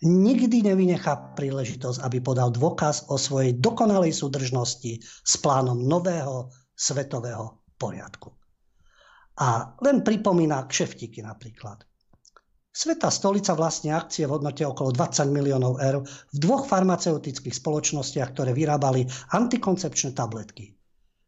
[0.05, 8.31] nikdy nevynechá príležitosť, aby podal dôkaz o svojej dokonalej súdržnosti s plánom nového svetového poriadku.
[9.39, 11.83] A len pripomína kšeftiky napríklad.
[12.69, 18.55] Sveta stolica vlastne akcie v hodnote okolo 20 miliónov eur v dvoch farmaceutických spoločnostiach, ktoré
[18.55, 19.03] vyrábali
[19.35, 20.78] antikoncepčné tabletky.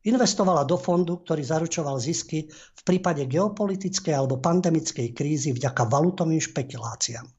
[0.02, 7.30] Investovala do fondu, ktorý zaručoval zisky v prípade geopolitickej alebo pandemickej krízy vďaka valutovým špekuláciám.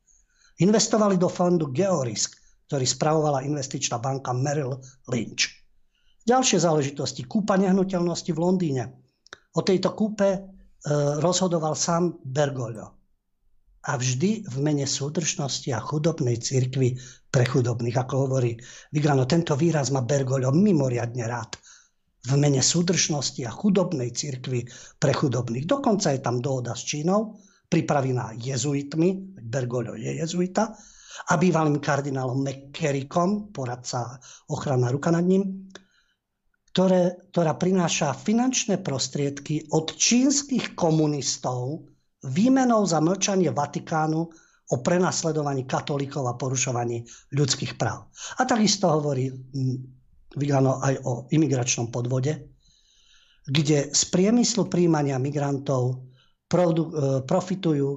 [0.63, 2.39] Investovali do fondu Georisk,
[2.71, 4.79] ktorý spravovala investičná banka Merrill
[5.11, 5.51] Lynch.
[6.23, 7.27] Ďalšie záležitosti.
[7.27, 8.85] Kúpa nehnuteľnosti v Londýne.
[9.59, 10.41] O tejto kúpe e,
[11.19, 12.95] rozhodoval sám Bergoglio.
[13.91, 16.95] A vždy v mene súdržnosti a chudobnej cirkvi
[17.27, 18.55] pre chudobných, ako hovorí
[18.95, 19.27] Vigrano.
[19.27, 21.59] Tento výraz má Bergoglio mimoriadne rád
[22.23, 24.66] v mene súdržnosti a chudobnej cirkvi
[24.99, 25.66] pre chudobných.
[25.66, 30.70] Dokonca je tam dohoda s Čínou, pripravená jezuitmi, Bergoglio je jezuita,
[31.29, 34.16] a bývalým kardinálom McCarrickom, poradca
[34.49, 35.68] ochrana ruka nad ním,
[36.73, 41.85] ktoré, ktorá prináša finančné prostriedky od čínskych komunistov
[42.25, 44.20] výmenou za mlčanie Vatikánu
[44.73, 47.05] o prenasledovaní katolíkov a porušovaní
[47.37, 48.09] ľudských práv.
[48.41, 49.29] A takisto hovorí
[50.37, 52.53] Vigano aj o imigračnom podvode,
[53.45, 55.97] kde z priemyslu príjmania migrantov e,
[57.26, 57.89] profitujú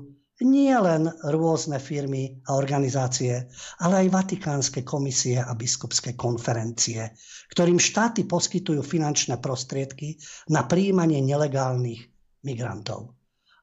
[0.43, 3.47] nie len rôzne firmy a organizácie,
[3.79, 7.15] ale aj vatikánske komisie a biskupské konferencie,
[7.55, 10.19] ktorým štáty poskytujú finančné prostriedky
[10.51, 12.03] na príjmanie nelegálnych
[12.43, 13.15] migrantov.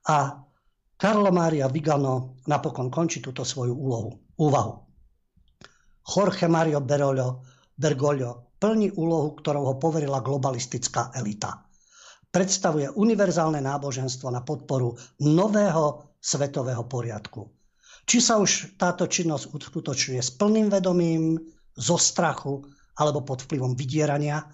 [0.09, 0.33] A
[0.97, 4.73] Carlo Maria Vigano napokon končí túto svoju úlohu, úvahu.
[6.03, 7.45] Jorge Mario Bergoglio,
[7.77, 11.67] Bergoglio plní úlohu, ktorou ho poverila globalistická elita.
[12.31, 17.51] Predstavuje univerzálne náboženstvo na podporu nového svetového poriadku.
[18.07, 21.43] Či sa už táto činnosť uskutočňuje s plným vedomím,
[21.73, 22.63] zo strachu
[23.01, 24.45] alebo pod vplyvom vydierania,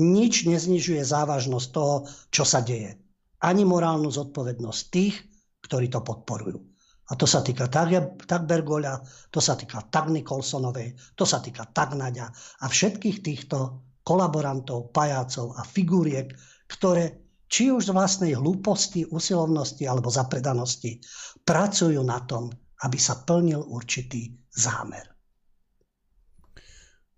[0.00, 2.96] nič neznižuje závažnosť toho, čo sa deje.
[3.44, 5.20] Ani morálnu zodpovednosť tých,
[5.60, 6.71] ktorí to podporujú.
[7.12, 7.92] A to sa týka tak,
[8.24, 13.84] tak Bergoľa, to sa týka tak Nikolsonovej, to sa týka tak Naďa a všetkých týchto
[14.00, 16.32] kolaborantov, pajácov a figúriek,
[16.72, 17.20] ktoré
[17.52, 21.04] či už z vlastnej hlúposti, usilovnosti alebo zapredanosti
[21.44, 22.48] pracujú na tom,
[22.80, 25.04] aby sa plnil určitý zámer.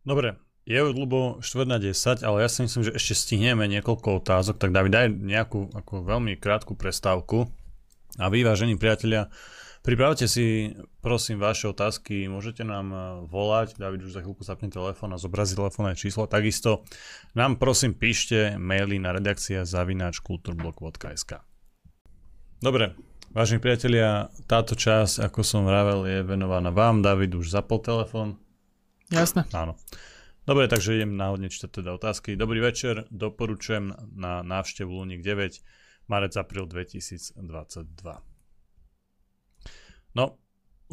[0.02, 0.34] Dobre,
[0.66, 4.58] je už ľubo 4 na 10, ale ja si myslím, že ešte stihneme niekoľko otázok,
[4.58, 7.46] tak David, daj nejakú ako veľmi krátku prestávku.
[8.18, 9.30] A vy, vážení priatelia,
[9.84, 10.72] Pripravte si,
[11.04, 15.52] prosím, vaše otázky, môžete nám eh, volať, David už za chvíľku zapne telefón a zobrazí
[15.52, 16.24] telefónne číslo.
[16.24, 16.88] Takisto
[17.36, 21.44] nám prosím píšte maily na redakcia zavináč kulturblog.sk
[22.64, 22.96] Dobre,
[23.36, 27.04] vážení priatelia, táto časť, ako som vravel, je venovaná vám.
[27.04, 28.40] David už zapol telefón.
[29.12, 29.44] Jasné.
[29.52, 29.76] Áno.
[30.48, 32.40] Dobre, takže idem náhodne čítať teda otázky.
[32.40, 35.60] Dobrý večer, doporučujem na návštevu Luník 9,
[36.08, 38.33] marec, apríl 2022.
[40.14, 40.38] No,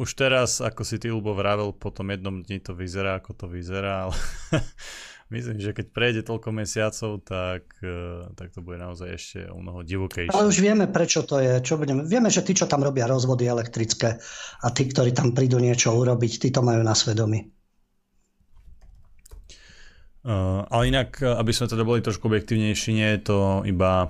[0.02, 3.46] už teraz, ako si ty Lubo vravel, po tom jednom dni to vyzerá, ako to
[3.46, 4.16] vyzerá, ale
[5.34, 9.86] myslím, že keď prejde toľko mesiacov, tak, eh, tak to bude naozaj ešte o mnoho
[9.86, 10.34] divokejšie.
[10.34, 11.62] Ale už vieme, prečo to je.
[11.62, 12.02] Čo budeme.
[12.02, 14.18] Vieme, že tí, čo tam robia rozvody elektrické
[14.64, 17.52] a tí, ktorí tam prídu niečo urobiť, tí to majú na svedomí.
[20.22, 24.06] Uh, ale inak, aby sme teda boli trošku objektívnejší, nie je to iba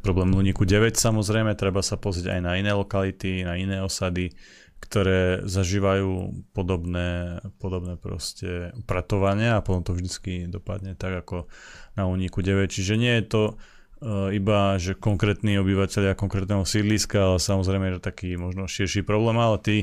[0.00, 4.32] problém Luníku 9 samozrejme, treba sa pozrieť aj na iné lokality, na iné osady,
[4.78, 11.50] ktoré zažívajú podobné, podobné proste upratovania a potom to vždycky dopadne tak ako
[11.98, 12.70] na Luníku 9.
[12.70, 13.42] Čiže nie je to
[13.98, 19.58] E, iba, že konkrétni obyvateľia konkrétneho sídliska, ale samozrejme, že taký možno širší problém, ale
[19.58, 19.76] tí,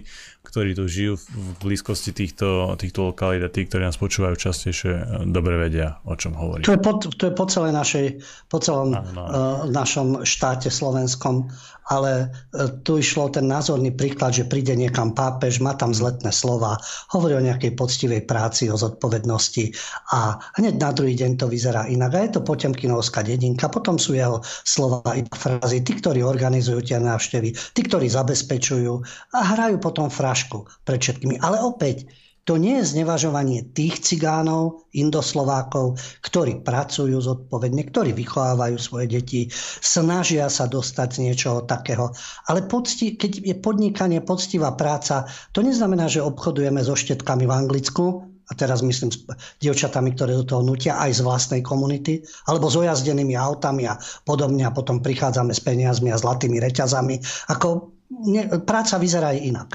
[0.46, 5.04] ktorí tu žijú v blízkosti týchto, týchto lokalít a tí, ktorí nás počúvajú častejšie, e,
[5.26, 6.62] dobre vedia, o čom hovorí.
[6.64, 8.06] To je po, to je po, celej našej,
[8.48, 8.94] po celom.
[8.94, 11.50] Uh, našom štáte slovenskom,
[11.90, 16.78] ale uh, tu išlo ten názorný príklad, že príde niekam pápež, má tam zletné slova,
[17.10, 19.74] hovorí o nejakej poctivej práci, o zodpovednosti
[20.14, 22.12] a hneď na druhý deň to vyzerá inak.
[22.14, 25.82] A je to Potemkinovská dedinka, potom sú jeho slova iba frázy.
[25.82, 28.94] Tí, ktorí organizujú tie návštevy, tí, ktorí zabezpečujú
[29.34, 31.40] a hrajú potom frašku pred všetkými.
[31.40, 32.12] Ale opäť,
[32.46, 39.42] to nie je znevažovanie tých cigánov, indoslovákov, ktorí pracujú zodpovedne, ktorí vychovávajú svoje deti,
[39.82, 42.14] snažia sa dostať z niečoho takého.
[42.46, 45.26] Ale pocti, keď je podnikanie, poctivá práca,
[45.58, 48.06] to neznamená, že obchodujeme so štetkami v Anglicku,
[48.46, 49.26] a teraz myslím s
[49.58, 54.62] dievčatami, ktoré do toho nutia aj z vlastnej komunity, alebo s ojazdenými autami a podobne
[54.62, 57.18] a potom prichádzame s peniazmi a zlatými reťazami.
[57.50, 57.90] Ako
[58.30, 59.70] ne, práca vyzerá aj inak.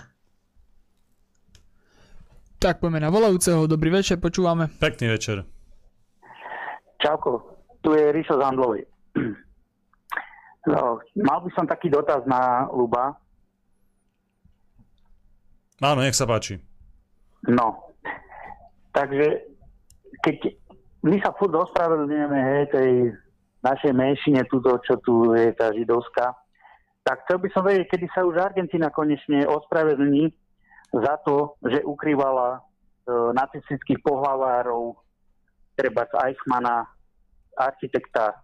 [2.61, 3.65] Tak poďme na volajúceho.
[3.65, 4.69] Dobrý večer, počúvame.
[4.69, 5.49] Pekný večer.
[7.01, 8.85] Čauko, tu je Ríšo z Handlovej.
[10.69, 13.17] No, mal by som taký dotaz na Luba.
[15.81, 16.61] Áno, nech sa páči.
[17.49, 17.97] No,
[18.93, 19.41] takže
[20.21, 20.53] keď
[21.01, 22.91] my sa furt ospravedlňujeme hej, tej
[23.65, 26.37] našej menšine, túto, čo tu je tá židovská,
[27.09, 30.29] tak chcel by som vedieť, kedy sa už Argentina konečne ospravedlní
[30.91, 32.61] za to, že ukrývala e,
[33.35, 34.99] nacistických pohlavárov,
[35.79, 36.87] treba z Eichmana,
[37.55, 38.43] architekta,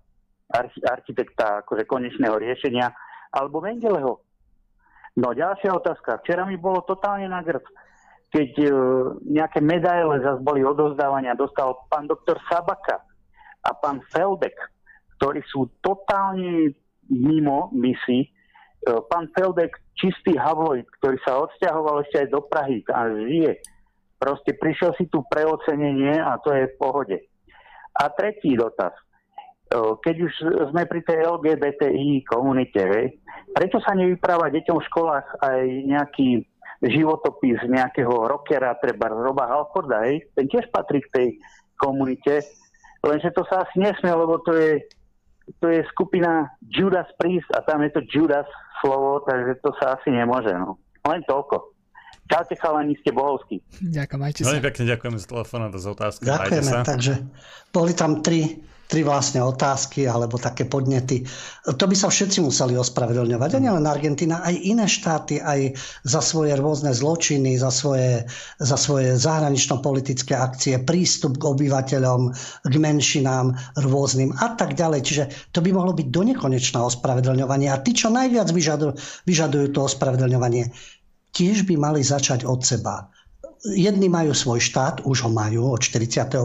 [0.51, 2.95] archi, architekta akože konečného riešenia,
[3.35, 4.23] alebo Mengeleho.
[5.17, 6.21] No ďalšia otázka.
[6.23, 7.65] Včera mi bolo totálne na grb,
[8.29, 8.71] keď uh,
[9.25, 13.01] nejaké medaile zase boli odozdávania, dostal pán doktor Sabaka
[13.65, 14.55] a pán Feldek,
[15.17, 16.77] ktorí sú totálne
[17.09, 18.29] mimo misi.
[18.87, 23.59] Uh, pán Feldek, čistý havloid, ktorý sa odsťahoval ešte aj do Prahy a žije.
[24.17, 27.19] Proste prišiel si tu preocenenie a to je v pohode.
[27.99, 28.95] A tretí dotaz
[29.75, 30.33] keď už
[30.71, 33.07] sme pri tej LGBTI komunite, hej,
[33.51, 36.29] prečo sa nevypráva deťom v školách aj nejaký
[36.87, 41.29] životopis nejakého rockera, treba Roba Halforda, hej, ten tiež patrí k tej
[41.75, 42.47] komunite,
[43.03, 44.87] lenže to sa asi nesmie, lebo to je,
[45.61, 48.47] to je skupina Judas Priest a tam je to Judas
[48.83, 50.79] slovo, takže to sa asi nemôže, no.
[51.07, 51.76] Len toľko.
[52.27, 53.63] Čaute chalani, ste bohovskí.
[53.83, 54.51] Ďakujem, majte sa.
[54.51, 56.23] Veľmi pekne ďakujeme za telefón a za otázky.
[56.27, 57.13] Ďakujeme, takže
[57.71, 61.27] boli tam tri tri vlastne otázky alebo také podnety.
[61.67, 63.51] To by sa všetci museli ospravedlňovať.
[63.59, 65.75] A nielen Argentina, aj iné štáty, aj
[66.07, 68.23] za svoje rôzne zločiny, za svoje,
[68.63, 72.31] za svoje zahranično-politické akcie, prístup k obyvateľom,
[72.63, 75.01] k menšinám rôznym a tak ďalej.
[75.03, 77.69] Čiže to by mohlo byť donekonečné ospravedlňovanie.
[77.75, 78.95] A tí, čo najviac vyžadujú,
[79.27, 80.71] vyžadujú to ospravedlňovanie,
[81.37, 83.13] tiež by mali začať od seba
[83.75, 86.39] jedni majú svoj štát, už ho majú od 48.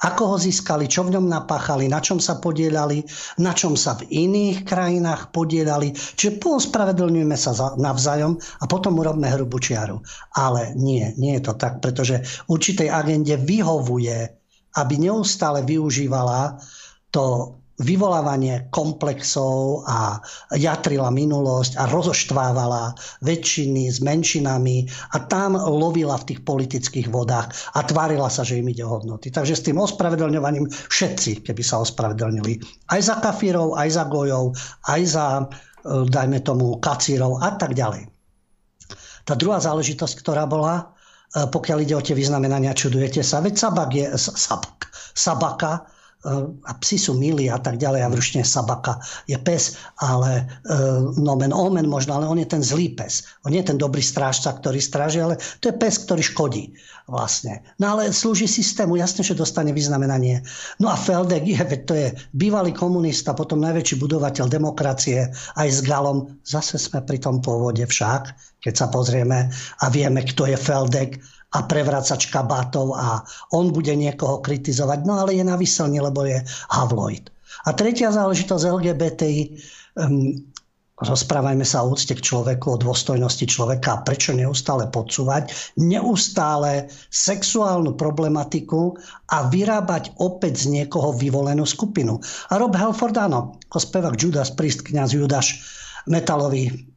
[0.00, 3.04] Ako ho získali, čo v ňom napáchali, na čom sa podielali,
[3.38, 5.94] na čom sa v iných krajinách podielali.
[5.94, 10.02] Čiže pospravedlňujeme sa navzájom a potom urobme hrubú čiaru.
[10.34, 14.18] Ale nie, nie je to tak, pretože určitej agende vyhovuje,
[14.80, 16.58] aby neustále využívala
[17.10, 20.20] to vyvolávanie komplexov a
[20.52, 22.92] jatrila minulosť a rozoštvávala
[23.24, 24.84] väčšiny s menšinami
[25.16, 29.32] a tam lovila v tých politických vodách a tvárila sa, že im ide o hodnoty.
[29.32, 32.60] Takže s tým ospravedlňovaním všetci, keby sa ospravedlnili,
[32.92, 34.52] aj za kafírov, aj za gojov,
[34.92, 35.44] aj za, e,
[36.04, 38.12] dajme tomu, kacírov a tak ďalej.
[39.24, 40.92] Tá druhá záležitosť, ktorá bola,
[41.32, 45.88] e, pokiaľ ide o tie vyznamenania, čudujete sa, veď Sabak je, Sabak, Sabaka
[46.68, 50.76] a psi sú milí a tak ďalej a vrušne sabaka je pes, ale e,
[51.16, 53.24] nomen omen možno, ale on je ten zlý pes.
[53.48, 56.64] On nie je ten dobrý strážca, ktorý stráži, ale to je pes, ktorý škodí
[57.08, 57.64] vlastne.
[57.80, 60.44] No ale slúži systému, jasne, že dostane vyznamenanie.
[60.76, 65.24] No a Feldek je, veď to je bývalý komunista, potom najväčší budovateľ demokracie
[65.56, 66.36] aj s Galom.
[66.44, 69.48] Zase sme pri tom pôvode však, keď sa pozrieme
[69.80, 71.16] a vieme, kto je Feldek,
[71.50, 75.02] a prevracač kabátov a on bude niekoho kritizovať.
[75.02, 76.38] No ale je na vyselne, lebo je
[76.70, 77.26] Havloid.
[77.66, 79.42] A tretia záležitosť LGBTI,
[79.98, 80.38] um,
[81.00, 84.06] rozprávajme sa o úcte k človeku, o dôstojnosti človeka.
[84.06, 85.74] Prečo neustále podsúvať?
[85.80, 88.94] Neustále sexuálnu problematiku
[89.32, 92.20] a vyrábať opäť z niekoho vyvolenú skupinu.
[92.52, 95.50] A Rob Halford, áno, ako spevák Judas Priest, kniaz Judas,
[96.06, 96.89] metalový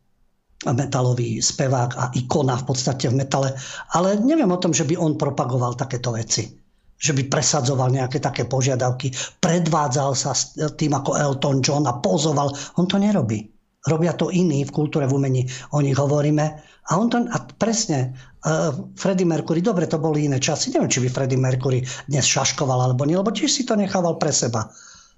[0.72, 3.52] metalový spevák a ikona v podstate v metale.
[3.92, 6.48] Ale neviem o tom, že by on propagoval takéto veci.
[6.96, 9.12] Že by presadzoval nejaké také požiadavky,
[9.44, 12.56] predvádzal sa s tým ako Elton John a pozoval.
[12.80, 13.44] On to nerobí.
[13.84, 15.44] Robia to iní v kultúre, v umení.
[15.76, 16.46] O nich hovoríme.
[16.88, 18.16] A on to, a presne,
[18.48, 20.72] uh, Freddie Mercury, dobre, to boli iné časy.
[20.72, 24.32] Neviem, či by Freddie Mercury dnes šaškoval alebo nie, lebo tiež si to nechával pre
[24.32, 24.72] seba,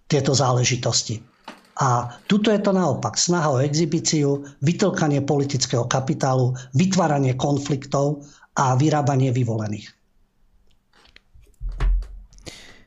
[0.09, 1.34] tieto záležitosti.
[1.75, 3.19] A tuto je to naopak.
[3.19, 8.23] Snaha o exibíciu, vytlkanie politického kapitálu, vytváranie konfliktov
[8.55, 9.91] a vyrábanie vyvolených.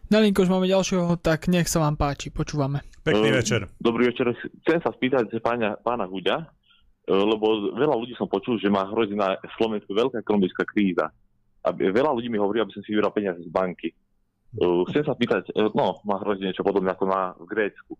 [0.08, 2.80] Dalinko, už máme ďalšieho, tak nech sa vám páči, počúvame.
[3.04, 3.68] Pekný večer.
[3.76, 4.32] Dobrý večer.
[4.64, 6.48] Chcem sa spýtať pána, pána Huďa,
[7.04, 11.12] e, lebo veľa ľudí som počul, že má hrozí na Slovensku veľká ekonomická kríza.
[11.60, 13.92] A veľa ľudí mi hovorí, aby som si vybral peniaze z banky.
[13.92, 13.96] E,
[14.88, 17.92] chcem sa spýtať, e, no, má hrozí niečo podobné ako má v Grécku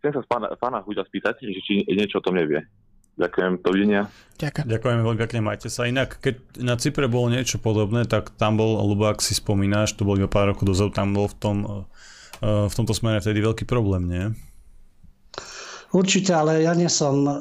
[0.00, 2.64] Chcem sa pána, pána Huďa spýtať, že či niečo o tom nevie.
[3.20, 4.08] Ďakujem, dovidenia.
[4.40, 4.64] Ďakujem.
[4.64, 5.84] Ďakujeme veľmi pekne, majte sa.
[5.84, 10.08] Inak, keď na Cypre bolo niečo podobné, tak tam bol, lebo ak si spomínaš, to
[10.08, 11.56] bolo iba pár rokov dozadu, tam bol v, tom,
[12.40, 14.24] eh, v tomto smere vtedy veľký problém, nie?
[15.92, 17.34] Určite, ale ja nie som eh,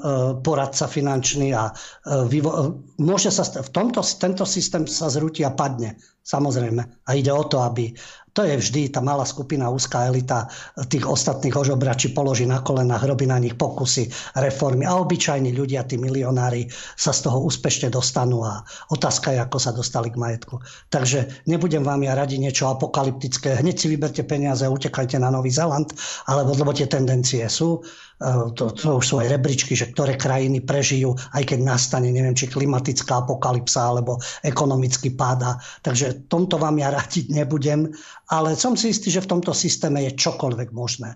[0.44, 5.96] poradca finančný a eh, vyvo- môže sa v tomto, tento systém sa zrúti a padne
[6.30, 7.10] Samozrejme.
[7.10, 7.90] A ide o to, aby
[8.32, 10.48] to je vždy tá malá skupina, úzká elita
[10.88, 14.08] tých ostatných ožobračí položí na kolenách, robí na nich pokusy,
[14.38, 18.62] reformy a obyčajní ľudia, tí milionári sa z toho úspešne dostanú a
[18.94, 20.62] otázka je, ako sa dostali k majetku.
[20.94, 25.50] Takže nebudem vám ja radiť niečo apokalyptické, hneď si vyberte peniaze a utekajte na Nový
[25.50, 25.92] Zeland,
[26.30, 27.82] alebo lebo tie tendencie sú.
[28.20, 32.36] Eh, to, to už sú aj rebríčky, že ktoré krajiny prežijú, aj keď nastane, neviem,
[32.36, 35.56] či klimatická apokalypsa alebo ekonomický páda.
[35.80, 37.88] Takže tomto vám ja radiť nebudem,
[38.28, 41.16] ale som si istý, že v tomto systéme je čokoľvek možné.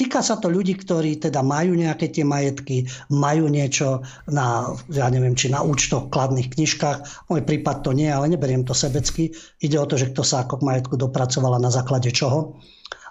[0.00, 4.00] Týka sa to ľudí, ktorí teda majú nejaké tie majetky, majú niečo
[4.32, 7.28] na, ja neviem, či na účtoch, kladných knižkách.
[7.28, 9.28] Môj prípad to nie, ale neberiem to sebecky.
[9.60, 12.56] Ide o to, že kto sa ako k majetku dopracovala na základe čoho.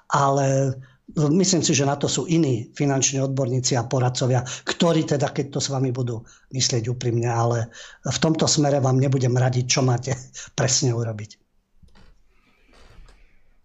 [0.09, 0.81] Ale
[1.17, 5.59] Myslím si, že na to sú iní finanční odborníci a poradcovia, ktorí teda, keď to
[5.59, 6.21] s vami budú
[6.53, 7.73] myslieť úprimne, ale
[8.05, 10.13] v tomto smere vám nebudem radiť, čo máte
[10.59, 11.41] presne urobiť.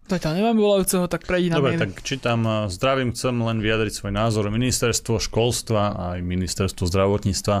[0.09, 1.81] tam nemám volajúceho, tak prejdi na Dobre, mail.
[1.85, 2.65] tak čítam.
[2.65, 4.49] Zdravím, chcem len vyjadriť svoj názor.
[4.49, 7.57] Ministerstvo školstva a aj ministerstvo zdravotníctva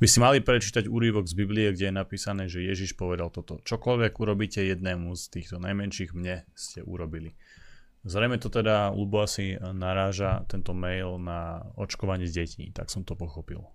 [0.00, 3.60] by si mali prečítať úrivok z Biblie, kde je napísané, že Ježiš povedal toto.
[3.68, 7.36] Čokoľvek urobíte jednému z týchto najmenších mne, ste urobili.
[8.00, 13.68] Zrejme to teda, Lubo asi naráža tento mail na očkovanie detí, tak som to pochopil.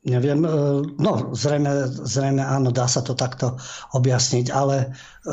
[0.00, 0.50] Neviem, e,
[0.96, 3.60] no zrejme, zrejme áno, dá sa to takto
[3.92, 4.88] objasniť, ale
[5.28, 5.30] e,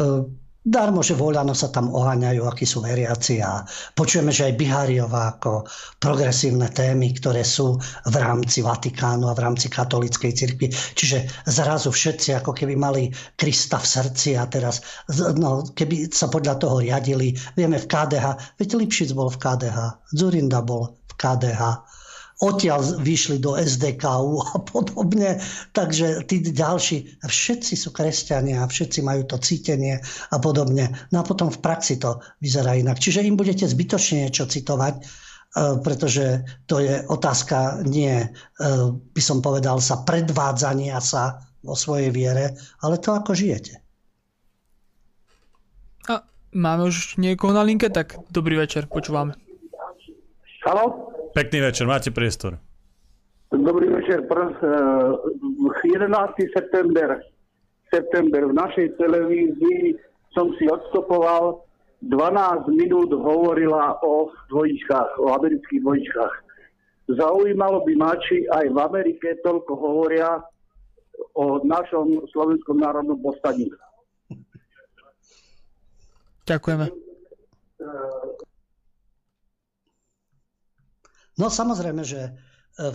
[0.67, 3.63] Darmo, že voľano sa tam oháňajú, akí sú veriaci a
[3.95, 5.63] počujeme, že aj Biháriová ako
[5.95, 10.67] progresívne témy, ktoré sú v rámci Vatikánu a v rámci katolíckej cirkvi.
[10.67, 13.07] Čiže zrazu všetci ako keby mali
[13.39, 14.83] Krista v srdci a teraz,
[15.39, 20.59] no, keby sa podľa toho riadili, vieme v KDH, veď Lipšic bol v KDH, Zurinda
[20.59, 21.63] bol v KDH,
[22.37, 25.41] odtiaľ vyšli do SDKU a podobne.
[25.73, 29.97] Takže tí ďalší, všetci sú kresťania a všetci majú to cítenie
[30.29, 30.93] a podobne.
[31.09, 33.01] No a potom v praxi to vyzerá inak.
[33.01, 35.03] Čiže im budete zbytočne niečo citovať, e,
[35.81, 38.27] pretože to je otázka nie, e,
[38.93, 42.53] by som povedal, sa predvádzania sa vo svojej viere,
[42.85, 43.81] ale to, ako žijete.
[46.07, 46.21] A
[46.53, 49.33] máme už niekoho na linke, tak dobrý večer, počúvame.
[50.63, 51.16] Halo?
[51.37, 52.57] Pekný večer, máte priestor.
[53.53, 54.25] Dobrý večer.
[54.25, 54.57] Pr-
[55.85, 56.33] 11.
[56.41, 57.21] Eh, september,
[57.93, 60.01] september v našej televízii
[60.33, 61.61] som si odstopoval
[62.01, 66.33] 12 minút hovorila o dvojičkách, o amerických dvojičkách.
[67.13, 70.41] Zaujímalo by ma, či aj v Amerike toľko hovoria
[71.37, 73.69] o našom slovenskom národnom postaní.
[76.49, 76.89] Ďakujeme.
[81.37, 82.91] No samozrejme, že e, e,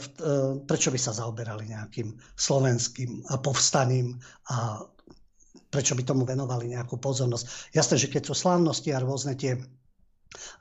[0.66, 4.18] prečo by sa zaoberali nejakým slovenským povstaním
[4.50, 4.82] a
[5.72, 7.72] prečo by tomu venovali nejakú pozornosť.
[7.72, 9.56] Jasné, že keď sú slávnosti a rôzne tie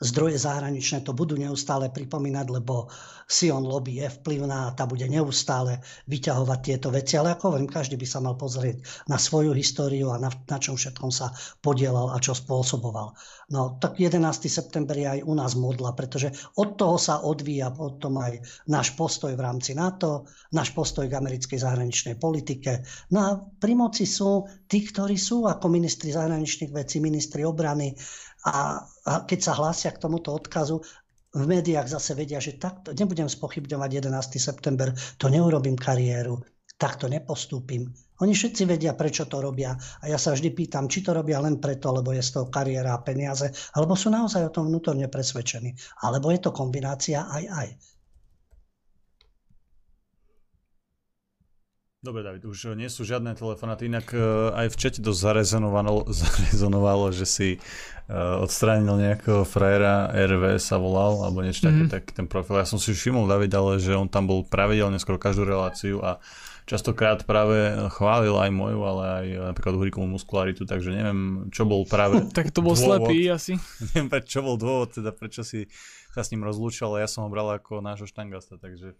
[0.02, 2.90] zdroje zahraničné to budú neustále pripomínať, lebo
[3.32, 5.80] Sion lobby je vplyvná a tá bude neustále
[6.12, 7.16] vyťahovať tieto veci.
[7.16, 10.76] Ale ako hovorím, každý by sa mal pozrieť na svoju históriu a na, na čom
[10.76, 11.32] všetkom sa
[11.64, 13.16] podielal a čo spôsoboval.
[13.56, 14.20] No tak 11.
[14.52, 19.32] september je aj u nás modla, pretože od toho sa odvíja potom aj náš postoj
[19.32, 22.84] v rámci NATO, náš postoj k americkej zahraničnej politike.
[23.16, 27.96] No a pri moci sú tí, ktorí sú ako ministri zahraničných vecí, ministri obrany,
[28.46, 30.82] a, a keď sa hlásia k tomuto odkazu,
[31.32, 34.36] v médiách zase vedia, že takto, nebudem spochybňovať 11.
[34.36, 36.44] september, to neurobím kariéru,
[36.76, 37.88] takto nepostúpim.
[38.22, 41.58] Oni všetci vedia, prečo to robia a ja sa vždy pýtam, či to robia len
[41.58, 43.48] preto, lebo je z toho kariéra a peniaze,
[43.80, 45.74] alebo sú naozaj o tom vnútorne presvedčení.
[46.04, 47.68] Alebo je to kombinácia aj aj.
[52.02, 57.14] Dobre, David, už nie sú žiadne telefonáty, inak uh, aj v čete to zarezonovalo, zarezonovalo
[57.14, 57.50] že si
[58.10, 61.94] uh, odstránil nejakého frajera, RV sa volal, alebo niečo mm-hmm.
[61.94, 62.58] také, tak ten profil.
[62.58, 66.18] Ja som si všimol, David, ale že on tam bol pravidelne skoro každú reláciu a
[66.66, 72.18] častokrát práve chválil aj moju, ale aj napríklad uhrikovú muskularitu, takže neviem, čo bol práve
[72.34, 73.62] Tak to bol dôvod, slepý asi.
[73.94, 75.70] Neviem, čo bol dôvod, teda prečo si
[76.18, 78.98] sa s ním rozlúčil, ale ja som ho bral ako nášho štangasta, takže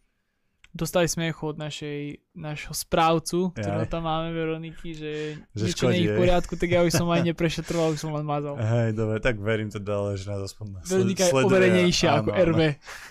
[0.72, 5.14] dostali smiechu od našej, našho správcu, ktorého tam máme, Veroniky, že,
[5.52, 8.24] že niečo nie je v poriadku, tak ja už som aj neprešetroval, už som len
[8.24, 8.56] mazal.
[8.56, 12.62] Hej, dobre, tak verím teda, že nás aspoň Veronika je overenejšia ako áno, RV.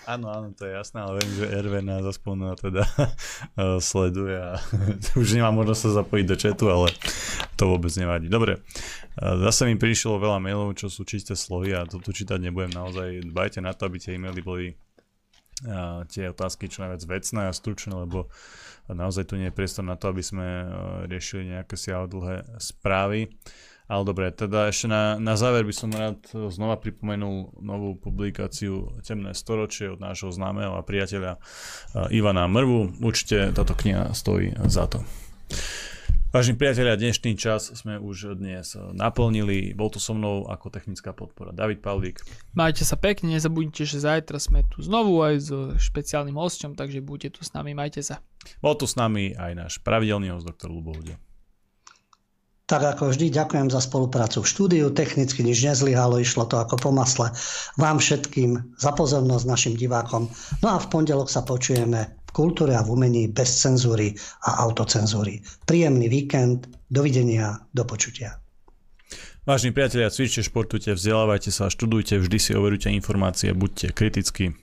[0.09, 2.83] Áno, áno, to je jasné, ale verím, že RV nás aspoň teda
[3.93, 4.57] sleduje a
[5.21, 6.89] už nemám možnosť sa zapojiť do chatu, ale
[7.61, 8.25] to vôbec nevadí.
[8.25, 8.65] Dobre,
[9.21, 13.21] zase mi prišlo veľa mailov, čo sú čisté slovy a to tu čítať nebudem naozaj.
[13.29, 14.73] Dbajte na to, aby tie e-maily boli
[16.09, 18.29] tie otázky čo najviac vecné a stručné, lebo
[18.89, 20.47] naozaj tu nie je priestor na to, aby sme
[21.07, 23.33] riešili nejaké si dlhé správy.
[23.91, 29.35] Ale dobre, teda ešte na, na záver by som rád znova pripomenul novú publikáciu Temné
[29.35, 31.43] storočie od nášho známeho a priateľa
[32.07, 33.03] Ivana Mrvu.
[33.03, 35.03] Určite táto kniha stojí za to.
[36.31, 39.75] Vážení priatelia, dnešný čas sme už dnes naplnili.
[39.75, 42.23] Bol tu so mnou ako technická podpora David Pavlík.
[42.55, 45.51] Majte sa pekne, nezabudnite, že zajtra sme tu znovu aj s
[45.91, 48.23] špeciálnym hostom, takže buďte tu s nami, majte sa.
[48.63, 51.19] Bol tu s nami aj náš pravidelný host, doktor Lubohudia.
[52.63, 54.87] Tak ako vždy, ďakujem za spoluprácu v štúdiu.
[54.95, 57.27] Technicky nič nezlyhalo, išlo to ako po masle.
[57.75, 60.31] Vám všetkým za pozornosť, našim divákom.
[60.63, 64.15] No a v pondelok sa počujeme v kultúre a v umení bez cenzúry
[64.47, 65.43] a autocenzúry.
[65.67, 68.39] Príjemný víkend, dovidenia, do počutia.
[69.43, 74.55] Vážení priatelia, cvičte, športujte, vzdelávajte sa, študujte, vždy si overujte informácie, buďte kritickí,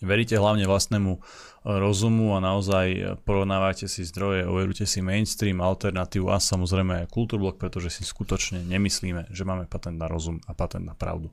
[0.00, 1.20] veríte hlavne vlastnému
[1.66, 7.92] rozumu a naozaj porovnávajte si zdroje, overujte si mainstream, alternatívu a samozrejme aj kultúrblok, pretože
[7.92, 11.28] si skutočne nemyslíme, že máme patent na rozum a patent na pravdu.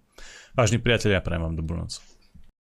[0.57, 2.02] Vážni priatelia, prajem vám dobrú noc.